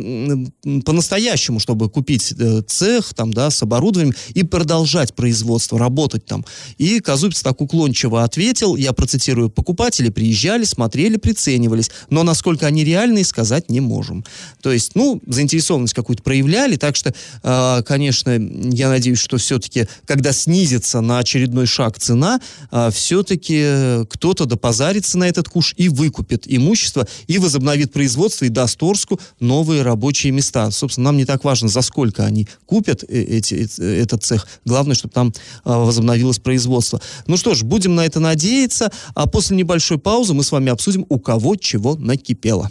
по-настоящему, 0.84 1.58
чтобы 1.58 1.90
купить 1.90 2.34
э, 2.38 2.62
цех 2.66 3.14
там, 3.14 3.32
да, 3.32 3.50
с 3.50 3.62
оборудованием 3.62 4.14
и 4.34 4.42
продолжать 4.42 5.14
производство, 5.14 5.78
работать 5.78 6.26
там. 6.26 6.44
И 6.78 7.00
Казупец 7.00 7.42
так 7.42 7.60
уклончиво 7.60 8.22
ответил, 8.22 8.76
я 8.76 8.92
процитирую, 8.92 9.50
покупатели 9.50 10.10
приезжали, 10.10 10.64
смотрели, 10.64 11.16
приценивались, 11.16 11.90
но 12.10 12.22
насколько 12.22 12.66
они 12.66 12.84
реальные, 12.84 13.24
сказать 13.24 13.70
не 13.70 13.80
можем. 13.80 14.24
То 14.62 14.72
есть, 14.72 14.94
ну, 14.94 15.20
заинтересованность 15.26 15.94
какую-то 15.94 16.22
проявляли, 16.22 16.76
так 16.76 16.96
что, 16.96 17.14
э, 17.42 17.82
конечно, 17.86 18.30
я 18.30 18.88
надеюсь, 18.88 19.18
что 19.18 19.36
все-таки, 19.36 19.86
когда 20.06 20.32
снизится 20.32 21.00
на 21.00 21.18
очередной 21.18 21.66
шаг 21.66 21.98
цена, 21.98 22.40
э, 22.70 22.83
все-таки 22.90 24.04
кто-то 24.08 24.46
допозарится 24.46 25.18
на 25.18 25.24
этот 25.28 25.48
куш 25.48 25.74
и 25.76 25.88
выкупит 25.88 26.44
имущество, 26.46 27.06
и 27.26 27.38
возобновит 27.38 27.92
производство, 27.92 28.44
и 28.44 28.48
даст 28.48 28.82
Орску 28.82 29.20
новые 29.40 29.82
рабочие 29.82 30.32
места. 30.32 30.70
Собственно, 30.70 31.06
нам 31.06 31.16
не 31.16 31.24
так 31.24 31.44
важно, 31.44 31.68
за 31.68 31.82
сколько 31.82 32.24
они 32.24 32.48
купят 32.66 33.04
э, 33.04 33.22
эти, 33.22 33.68
э, 33.78 34.02
этот 34.02 34.24
цех. 34.24 34.46
Главное, 34.64 34.94
чтобы 34.94 35.12
там 35.12 35.28
э, 35.28 35.32
возобновилось 35.64 36.38
производство. 36.38 37.00
Ну 37.26 37.36
что 37.36 37.54
ж, 37.54 37.62
будем 37.62 37.94
на 37.94 38.04
это 38.06 38.20
надеяться. 38.20 38.90
А 39.14 39.26
после 39.26 39.56
небольшой 39.56 39.98
паузы 39.98 40.34
мы 40.34 40.44
с 40.44 40.52
вами 40.52 40.70
обсудим, 40.70 41.06
у 41.08 41.18
кого 41.18 41.56
чего 41.56 41.96
накипело. 41.96 42.70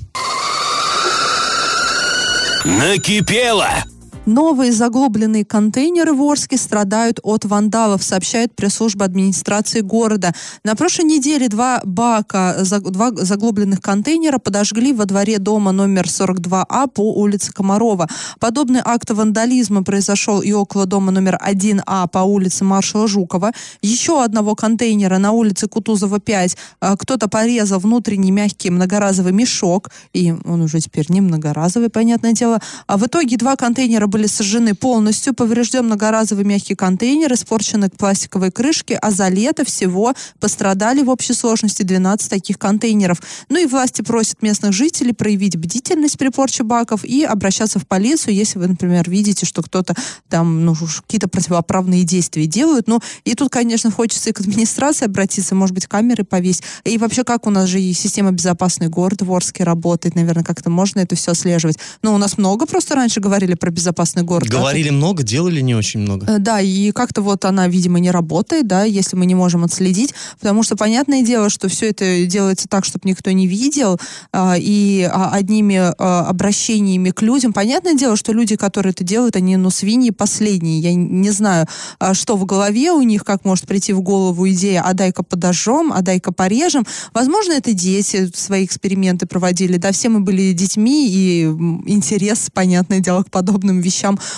Накипело! 2.66 3.84
Новые 4.26 4.72
заглубленные 4.72 5.44
контейнеры 5.44 6.14
в 6.14 6.22
Орске 6.24 6.56
страдают 6.56 7.20
от 7.24 7.44
вандалов, 7.44 8.04
сообщает 8.04 8.56
пресс-служба 8.56 9.04
администрации 9.04 9.82
города. 9.82 10.32
На 10.64 10.76
прошлой 10.76 11.04
неделе 11.04 11.50
два 11.50 11.82
бака, 11.84 12.56
два 12.64 13.12
заглубленных 13.12 13.82
контейнера 13.82 14.38
подожгли 14.38 14.94
во 14.94 15.04
дворе 15.06 15.40
дома 15.40 15.74
номер 15.74 16.06
42А 16.06 16.88
по 16.88 17.14
улице 17.14 17.52
Комарова. 17.52 18.08
Подобный 18.40 18.80
акт 18.84 19.12
вандализма 19.12 19.84
произошел 19.84 20.42
и 20.42 20.54
около 20.54 20.86
дома 20.86 21.12
номер 21.12 21.38
1А 21.46 22.08
по 22.08 22.20
улице 22.20 22.64
маршала 22.64 23.10
Жукова. 23.10 23.52
Еще 23.82 24.24
одного 24.24 24.56
контейнера 24.56 25.18
на 25.18 25.34
улице 25.34 25.68
Кутузова 25.68 26.22
5 26.22 26.58
а, 26.80 26.96
кто-то 26.96 27.28
порезал 27.28 27.80
внутренний 27.80 28.32
мягкий 28.32 28.70
многоразовый 28.70 29.34
мешок, 29.34 29.90
и 30.14 30.34
он 30.46 30.62
уже 30.62 30.80
теперь 30.80 31.08
не 31.10 31.20
многоразовый, 31.20 31.90
понятное 31.90 32.32
дело. 32.32 32.62
А 32.88 32.98
в 32.98 33.06
итоге 33.06 33.36
два 33.36 33.58
контейнера 33.58 34.13
были 34.14 34.28
сожжены 34.28 34.76
полностью, 34.76 35.34
поврежден 35.34 35.86
многоразовый 35.86 36.46
мягкий 36.46 36.76
контейнер, 36.76 37.34
испорчены 37.34 37.90
пластиковые 37.90 38.52
крышки, 38.52 38.96
а 39.02 39.10
за 39.10 39.28
лето 39.28 39.66
всего 39.66 40.14
пострадали 40.40 41.02
в 41.02 41.10
общей 41.10 41.34
сложности 41.34 41.82
12 41.82 42.30
таких 42.30 42.60
контейнеров. 42.60 43.18
Ну 43.50 43.58
и 43.58 43.66
власти 43.66 44.04
просят 44.04 44.44
местных 44.44 44.72
жителей 44.72 45.14
проявить 45.14 45.58
бдительность 45.58 46.20
при 46.20 46.30
порче 46.30 46.62
баков 46.62 47.04
и 47.04 47.24
обращаться 47.24 47.80
в 47.80 47.88
полицию, 47.88 48.36
если 48.36 48.60
вы, 48.60 48.68
например, 48.68 49.10
видите, 49.10 49.48
что 49.48 49.64
кто-то 49.64 49.96
там 50.30 50.64
ну, 50.64 50.76
какие-то 50.76 51.28
противоправные 51.28 52.04
действия 52.04 52.46
делают. 52.46 52.88
Ну, 52.88 53.00
и 53.26 53.34
тут, 53.34 53.50
конечно, 53.50 53.90
хочется 53.90 54.30
и 54.30 54.34
к 54.34 54.42
администрации 54.42 55.06
обратиться, 55.06 55.56
может 55.56 55.74
быть, 55.74 55.88
камеры 55.88 56.24
повесить. 56.24 56.64
И 56.84 57.00
вообще, 57.00 57.24
как 57.24 57.48
у 57.48 57.50
нас 57.50 57.68
же 57.68 57.82
и 57.82 57.94
система 57.94 58.32
«Безопасный 58.32 58.90
город» 58.90 59.24
в 59.24 59.34
Орске 59.34 59.64
работает, 59.64 60.14
наверное, 60.14 60.44
как-то 60.44 60.70
можно 60.70 61.00
это 61.00 61.16
все 61.16 61.32
отслеживать. 61.32 61.80
Ну, 62.04 62.14
у 62.14 62.20
нас 62.20 62.38
много 62.38 62.68
просто 62.68 62.94
раньше 62.94 63.20
говорили 63.20 63.56
про 63.56 63.72
безопасный 64.04 64.24
город. 64.24 64.50
Говорили 64.50 64.90
много, 64.90 65.24
делали 65.24 65.62
не 65.62 65.76
очень 65.76 66.02
много. 66.02 66.26
Э, 66.28 66.40
Да, 66.40 66.60
и 66.62 66.92
как-то 66.92 67.22
вот 67.22 67.46
она, 67.46 67.68
видимо, 67.68 68.00
не 68.00 68.12
работает, 68.12 68.68
да, 68.68 68.84
если 68.84 69.16
мы 69.16 69.26
не 69.26 69.36
можем 69.36 69.64
отследить, 69.64 70.14
потому 70.40 70.64
что 70.64 70.76
понятное 70.76 71.24
дело, 71.24 71.50
что 71.50 71.68
все 71.68 71.90
это 71.90 72.26
делается 72.26 72.68
так, 72.68 72.86
чтобы 72.86 73.08
никто 73.08 73.32
не 73.32 73.48
видел, 73.48 74.00
а, 74.32 74.56
и 74.58 75.10
а, 75.12 75.32
одними 75.32 75.78
а, 75.78 76.28
обращениями 76.28 77.12
к 77.12 77.22
людям. 77.22 77.54
Понятное 77.54 77.96
дело, 77.96 78.16
что 78.16 78.34
люди, 78.34 78.56
которые 78.56 78.92
это 78.92 79.04
делают, 79.04 79.36
они, 79.36 79.58
ну, 79.58 79.70
свиньи 79.70 80.12
последние. 80.12 80.80
Я 80.80 80.94
не 80.94 81.32
знаю, 81.32 81.68
что 82.14 82.36
в 82.36 82.46
голове 82.46 82.92
у 82.92 83.02
них, 83.02 83.24
как 83.24 83.46
может 83.46 83.68
прийти 83.68 83.94
в 83.94 84.02
голову 84.02 84.48
идея, 84.50 84.84
а 84.86 84.94
дай-ка 84.94 85.24
подожжем, 85.24 85.92
а 85.94 86.02
дай-ка 86.02 86.32
порежем. 86.32 86.86
Возможно, 87.14 87.54
это 87.54 87.74
дети 87.74 88.30
свои 88.34 88.66
эксперименты 88.66 89.26
проводили, 89.26 89.78
да, 89.78 89.92
все 89.92 90.10
мы 90.10 90.20
были 90.20 90.54
детьми, 90.54 91.08
и 91.10 91.44
интерес, 91.44 92.50
понятное 92.54 93.00
дело, 93.00 93.24
к 93.24 93.32
подобным 93.32 93.80
вещам 93.80 93.93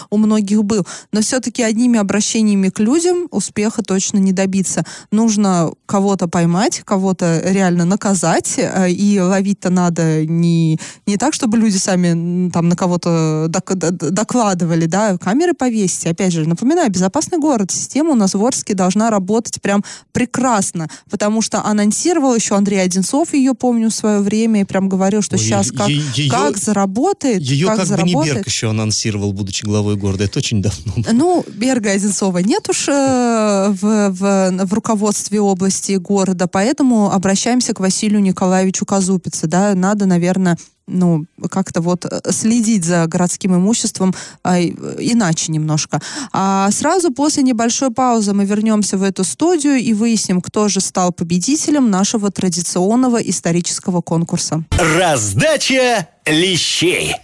у 0.10 0.18
многих 0.18 0.64
был. 0.64 0.86
Но 1.12 1.22
все-таки 1.22 1.64
одними 1.64 2.00
обращениями 2.00 2.70
к 2.70 2.80
людям 2.80 3.28
успеха 3.32 3.82
точно 3.84 4.18
не 4.18 4.32
добиться. 4.32 4.84
Нужно 5.12 5.72
кого-то 5.86 6.28
поймать, 6.28 6.82
кого-то 6.86 7.42
реально 7.46 7.86
наказать, 7.86 8.56
э, 8.58 8.92
и 8.92 9.20
ловить-то 9.20 9.70
надо 9.70 10.26
не, 10.26 10.80
не 11.06 11.18
так, 11.18 11.34
чтобы 11.34 11.58
люди 11.58 11.78
сами 11.78 12.50
там 12.50 12.70
на 12.70 12.76
кого-то 12.76 13.48
докладывали, 13.50 14.86
да, 14.86 15.18
камеры 15.18 15.54
повесить. 15.54 16.06
Опять 16.06 16.34
же, 16.34 16.48
напоминаю, 16.48 16.90
безопасный 16.90 17.40
город. 17.40 17.72
Система 17.72 18.12
у 18.12 18.16
нас 18.16 18.34
в 18.34 18.46
Орске 18.46 18.74
должна 18.74 19.10
работать 19.10 19.62
прям 19.62 19.84
прекрасно, 20.12 20.90
потому 21.10 21.42
что 21.42 21.64
анонсировал 21.64 22.36
еще 22.36 22.56
Андрей 22.56 22.82
Одинцов, 22.82 23.34
ее 23.34 23.54
помню, 23.54 23.90
в 23.90 23.94
свое 23.94 24.20
время, 24.20 24.62
и 24.62 24.64
прям 24.64 24.90
говорил, 24.90 25.22
что 25.22 25.36
Ой, 25.36 25.42
сейчас 25.42 25.72
как, 25.72 25.90
ее- 25.90 26.30
как 26.30 26.58
заработает, 26.58 27.42
Ее 27.42 27.68
как, 27.68 27.78
как, 27.78 27.88
бы 27.88 27.94
не 27.94 27.98
заработает. 27.98 28.36
Берг 28.36 28.48
еще 28.48 28.70
анонсировал, 28.70 29.34
будучи 29.46 29.64
главой 29.64 29.96
города. 29.96 30.24
Это 30.24 30.40
очень 30.40 30.62
давно. 30.62 30.94
было. 30.96 31.06
Ну, 31.14 31.46
Берга 31.48 31.92
Одинцова 31.92 32.40
нет 32.40 32.68
уж 32.70 32.88
э, 32.90 33.68
в, 33.70 34.10
в, 34.10 34.66
в 34.66 34.74
руководстве 34.74 35.40
области 35.40 35.94
города, 35.94 36.48
поэтому 36.48 37.12
обращаемся 37.12 37.74
к 37.74 37.80
Василию 37.80 38.22
Николаевичу 38.22 38.86
Казупице. 38.86 39.48
Да? 39.48 39.76
Надо, 39.76 40.06
наверное, 40.08 40.58
ну, 40.88 41.26
как-то 41.50 41.82
вот 41.82 42.06
э, 42.06 42.32
следить 42.32 42.84
за 42.86 43.06
городским 43.08 43.56
имуществом 43.56 44.14
а, 44.44 44.60
и- 44.60 44.74
иначе 45.00 45.52
немножко. 45.52 46.02
А 46.34 46.70
сразу 46.72 47.12
после 47.12 47.44
небольшой 47.44 47.92
паузы 47.92 48.34
мы 48.34 48.46
вернемся 48.46 48.98
в 48.98 49.04
эту 49.04 49.24
студию 49.24 49.76
и 49.78 49.94
выясним, 49.94 50.42
кто 50.42 50.68
же 50.68 50.82
стал 50.82 51.12
победителем 51.12 51.90
нашего 51.92 52.32
традиционного 52.32 53.18
исторического 53.18 54.02
конкурса. 54.02 54.64
Раздача 54.98 56.08
лещей. 56.26 57.16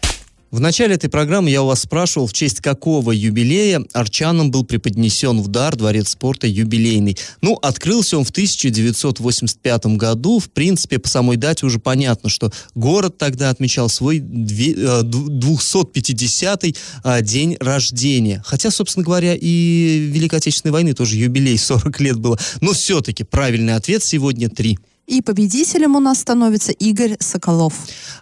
В 0.51 0.59
начале 0.59 0.93
этой 0.95 1.09
программы 1.09 1.49
я 1.49 1.63
у 1.63 1.67
вас 1.67 1.83
спрашивал, 1.83 2.27
в 2.27 2.33
честь 2.33 2.59
какого 2.59 3.13
юбилея 3.13 3.85
арчанам 3.93 4.51
был 4.51 4.65
преподнесен 4.65 5.41
в 5.41 5.47
дар 5.47 5.77
Дворец 5.77 6.09
спорта 6.09 6.45
юбилейный. 6.45 7.17
Ну, 7.39 7.57
открылся 7.61 8.17
он 8.17 8.25
в 8.25 8.31
1985 8.31 9.85
году. 9.95 10.39
В 10.39 10.49
принципе, 10.49 10.99
по 10.99 11.07
самой 11.07 11.37
дате 11.37 11.65
уже 11.65 11.79
понятно, 11.79 12.29
что 12.29 12.51
город 12.75 13.17
тогда 13.17 13.49
отмечал 13.49 13.87
свой 13.87 14.19
250-й 14.19 16.75
а, 17.05 17.21
день 17.21 17.55
рождения. 17.61 18.43
Хотя, 18.45 18.71
собственно 18.71 19.05
говоря, 19.05 19.37
и 19.39 20.09
Великой 20.11 20.39
Отечественной 20.39 20.73
войны 20.73 20.93
тоже 20.93 21.15
юбилей 21.15 21.57
40 21.57 21.97
лет 22.01 22.19
было. 22.19 22.37
Но 22.59 22.73
все-таки 22.73 23.23
правильный 23.23 23.75
ответ 23.75 24.03
сегодня 24.03 24.49
3. 24.49 24.77
И 25.11 25.21
победителем 25.21 25.97
у 25.97 25.99
нас 25.99 26.19
становится 26.19 26.71
Игорь 26.71 27.17
Соколов. 27.19 27.73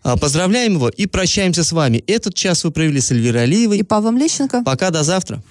А, 0.02 0.18
Поздравляем 0.18 0.74
его 0.74 0.90
и 0.90 1.06
прощаемся 1.06 1.64
с 1.64 1.72
вами. 1.72 2.04
Этот 2.08 2.34
час 2.34 2.64
вы 2.64 2.72
провели 2.72 3.00
с 3.00 3.12
Эльвирой 3.12 3.44
Алиевой. 3.44 3.78
И 3.78 3.84
Павлом 3.84 4.18
Лещенко. 4.18 4.64
Пока, 4.64 4.90
до 4.90 5.04
завтра. 5.04 5.44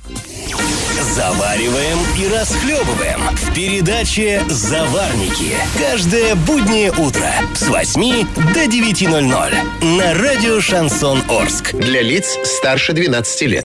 Завариваем 1.14 1.98
и 2.20 2.26
расхлебываем 2.26 3.20
в 3.36 3.54
передаче 3.54 4.42
«Заварники». 4.48 5.54
Каждое 5.78 6.34
буднее 6.34 6.90
утро 6.90 7.30
с 7.54 7.68
8 7.68 8.26
до 8.52 8.64
9.00 8.64 9.96
на 9.96 10.14
радио 10.14 10.60
«Шансон 10.60 11.22
Орск». 11.28 11.72
Для 11.74 12.02
лиц 12.02 12.36
старше 12.44 12.94
12 12.94 13.42
лет. 13.42 13.56